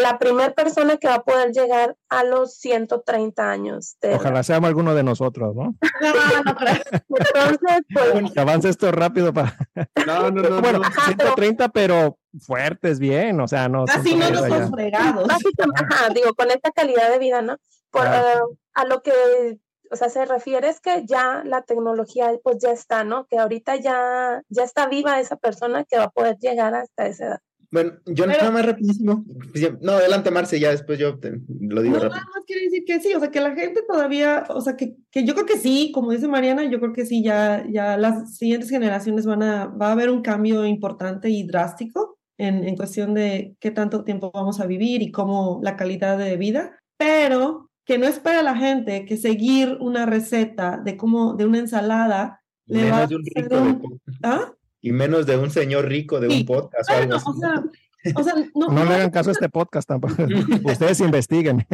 [0.00, 3.96] la primera persona que va a poder llegar a los 130 años.
[4.14, 5.74] Ojalá seamos alguno de nosotros, ¿no?
[7.08, 8.32] Entonces, pues...
[8.32, 9.56] Que avance esto rápido para...
[10.06, 10.60] No, no, no.
[10.60, 13.84] Bueno, 130, pero fuertes, bien, o sea, no...
[13.88, 15.26] Así no los fregados.
[15.26, 17.56] Básicamente, ajá, digo, con esta calidad de vida, ¿no?
[17.90, 19.58] Por, a lo que
[19.90, 23.26] o sea, se refiere es que ya la tecnología pues ya está, ¿no?
[23.26, 27.26] Que ahorita ya, ya está viva esa persona que va a poder llegar hasta esa
[27.26, 27.40] edad.
[27.72, 29.24] Bueno, yo nada más rapidísimo.
[29.80, 31.18] No, adelante Marce, ya después yo
[31.60, 32.20] lo digo no, rápido.
[32.20, 34.96] Nada más quiero decir que sí, o sea, que la gente todavía, o sea, que,
[35.10, 38.36] que yo creo que sí, como dice Mariana, yo creo que sí, ya, ya las
[38.36, 43.14] siguientes generaciones van a, va a haber un cambio importante y drástico en, en cuestión
[43.14, 47.98] de qué tanto tiempo vamos a vivir y cómo la calidad de vida, pero que
[47.98, 52.98] no espera la gente que seguir una receta de cómo, de una ensalada, le va
[52.98, 54.52] a hacer un- ¿Ah?
[54.80, 56.40] Y menos de un señor rico de Sí.
[56.40, 57.24] un podcast o algo así.
[57.28, 57.64] o sea,
[58.14, 60.14] o sea, no, No le hagan caso a este podcast tampoco.
[60.64, 61.66] Ustedes investiguen.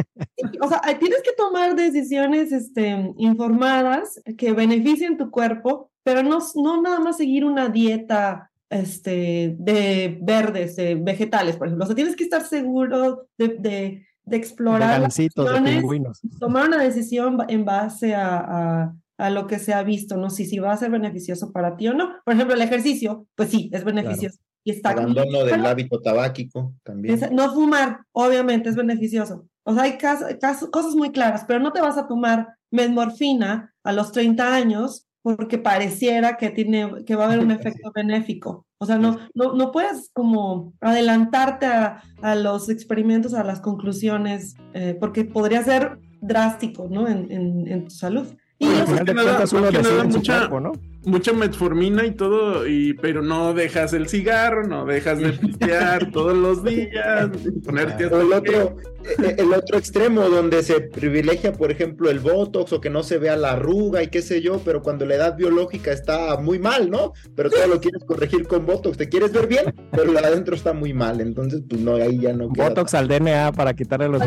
[0.61, 6.81] o sea, tienes que tomar decisiones este, informadas que beneficien tu cuerpo, pero no, no
[6.81, 11.85] nada más seguir una dieta este, de verdes, de vegetales, por ejemplo.
[11.85, 16.21] O sea, tienes que estar seguro de, de, de explorar, las de opciones, pingüinos.
[16.39, 20.29] tomar una decisión en base a, a, a lo que se ha visto, ¿no?
[20.29, 22.13] Si, si va a ser beneficioso para ti o no.
[22.23, 24.37] Por ejemplo, el ejercicio, pues sí, es beneficioso.
[24.63, 27.15] Y está Abandono del hábito tabáquico también.
[27.15, 29.47] es- no fumar, obviamente, es beneficioso.
[29.63, 33.73] O sea, hay cas- cas- cosas muy claras, pero no te vas a tomar metmorfina
[33.83, 37.51] a los 30 años porque pareciera que, tiene, que va a haber un
[37.85, 38.65] efecto benéfico.
[38.79, 44.55] O sea, no, no, no puedes como adelantarte a, a los experimentos, a las conclusiones,
[44.73, 47.07] eh, porque podría ser drástico, ¿no?
[47.07, 48.27] En, en, en tu salud.
[48.59, 50.17] Y Bueno, Al los- final de Más que nada- cuentas uno que nada en su
[50.17, 50.71] mucha- cuerpo, ¿no?
[51.05, 56.35] Mucha metformina y todo, y, pero no dejas el cigarro, no dejas de pistear todos
[56.35, 57.29] los días,
[57.63, 58.77] ponerte O el hasta otro,
[59.23, 63.19] eh, el otro extremo donde se privilegia, por ejemplo, el botox o que no se
[63.19, 66.89] vea la arruga y qué sé yo, pero cuando la edad biológica está muy mal,
[66.89, 67.13] ¿no?
[67.35, 70.55] Pero todo lo quieres corregir con botox, te quieres ver bien, pero la de adentro
[70.55, 74.09] está muy mal, entonces pues no, ahí ya no queda Botox al DNA para quitarle
[74.09, 74.21] los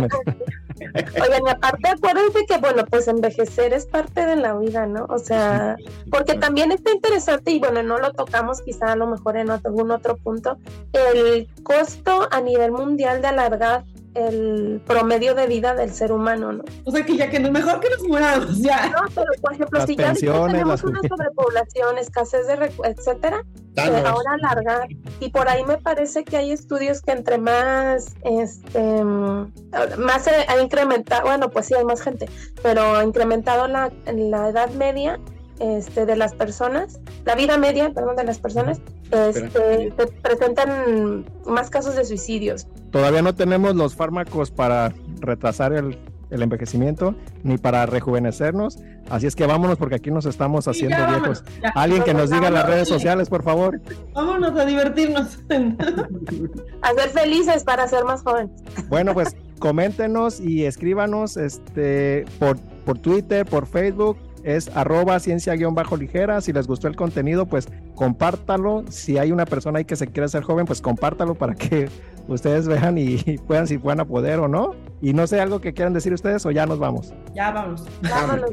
[1.23, 5.07] Oigan, y aparte acuérdense que, bueno, pues envejecer es parte de la vida, ¿no?
[5.09, 5.77] O sea,
[6.11, 9.91] porque también está interesante, y bueno, no lo tocamos quizá a lo mejor en algún
[9.91, 10.59] otro punto,
[10.93, 13.85] el costo a nivel mundial de alargar
[14.15, 16.65] el promedio de vida del ser humano, ¿no?
[16.85, 18.89] o sea, que ya que no, mejor que nos muramos, ya.
[18.89, 20.13] No, pero por ejemplo, Las si ya
[20.47, 23.45] tenemos las una sobrepoblación, escasez de recu- etcétera,
[23.75, 24.05] Thanos.
[24.05, 24.89] ahora alargar
[25.21, 30.61] y por ahí me parece que hay estudios que entre más este más se ha
[30.61, 32.29] incrementado bueno pues sí hay más gente
[32.65, 35.21] pero ha incrementado la, la edad media
[35.61, 38.81] este de las personas la vida media perdón de las personas
[39.13, 45.97] este se presentan más casos de suicidios Todavía no tenemos los fármacos para retrasar el,
[46.31, 48.79] el envejecimiento ni para rejuvenecernos.
[49.09, 51.45] Así es que vámonos porque aquí nos estamos Sí, haciendo ya, viejos.
[51.63, 51.69] ya.
[51.77, 53.81] Alguien que nos diga en las redes sociales, por favor.
[54.13, 55.39] Vámonos a divertirnos.
[56.83, 58.51] a ser felices para ser más jóvenes
[58.89, 66.41] Bueno, pues coméntenos y escríbanos este, por, por Twitter, por Facebook es arroba ciencia-ligera.
[66.41, 68.85] Si les gustó el contenido, pues compártalo.
[68.89, 71.89] Si hay una persona ahí que se quiere hacer joven, pues compártalo para que
[72.29, 74.75] ustedes vean y, puedan, si puedan a poder o no.
[75.01, 77.13] Y no sé, algo que quieran decir ustedes o ya nos vamos.
[77.35, 77.85] Ya vamos.
[78.03, 78.51] Ya vamos.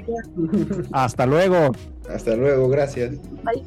[0.92, 1.72] Hasta luego.
[2.10, 3.16] Hasta luego, gracias.
[3.44, 3.64] Bye.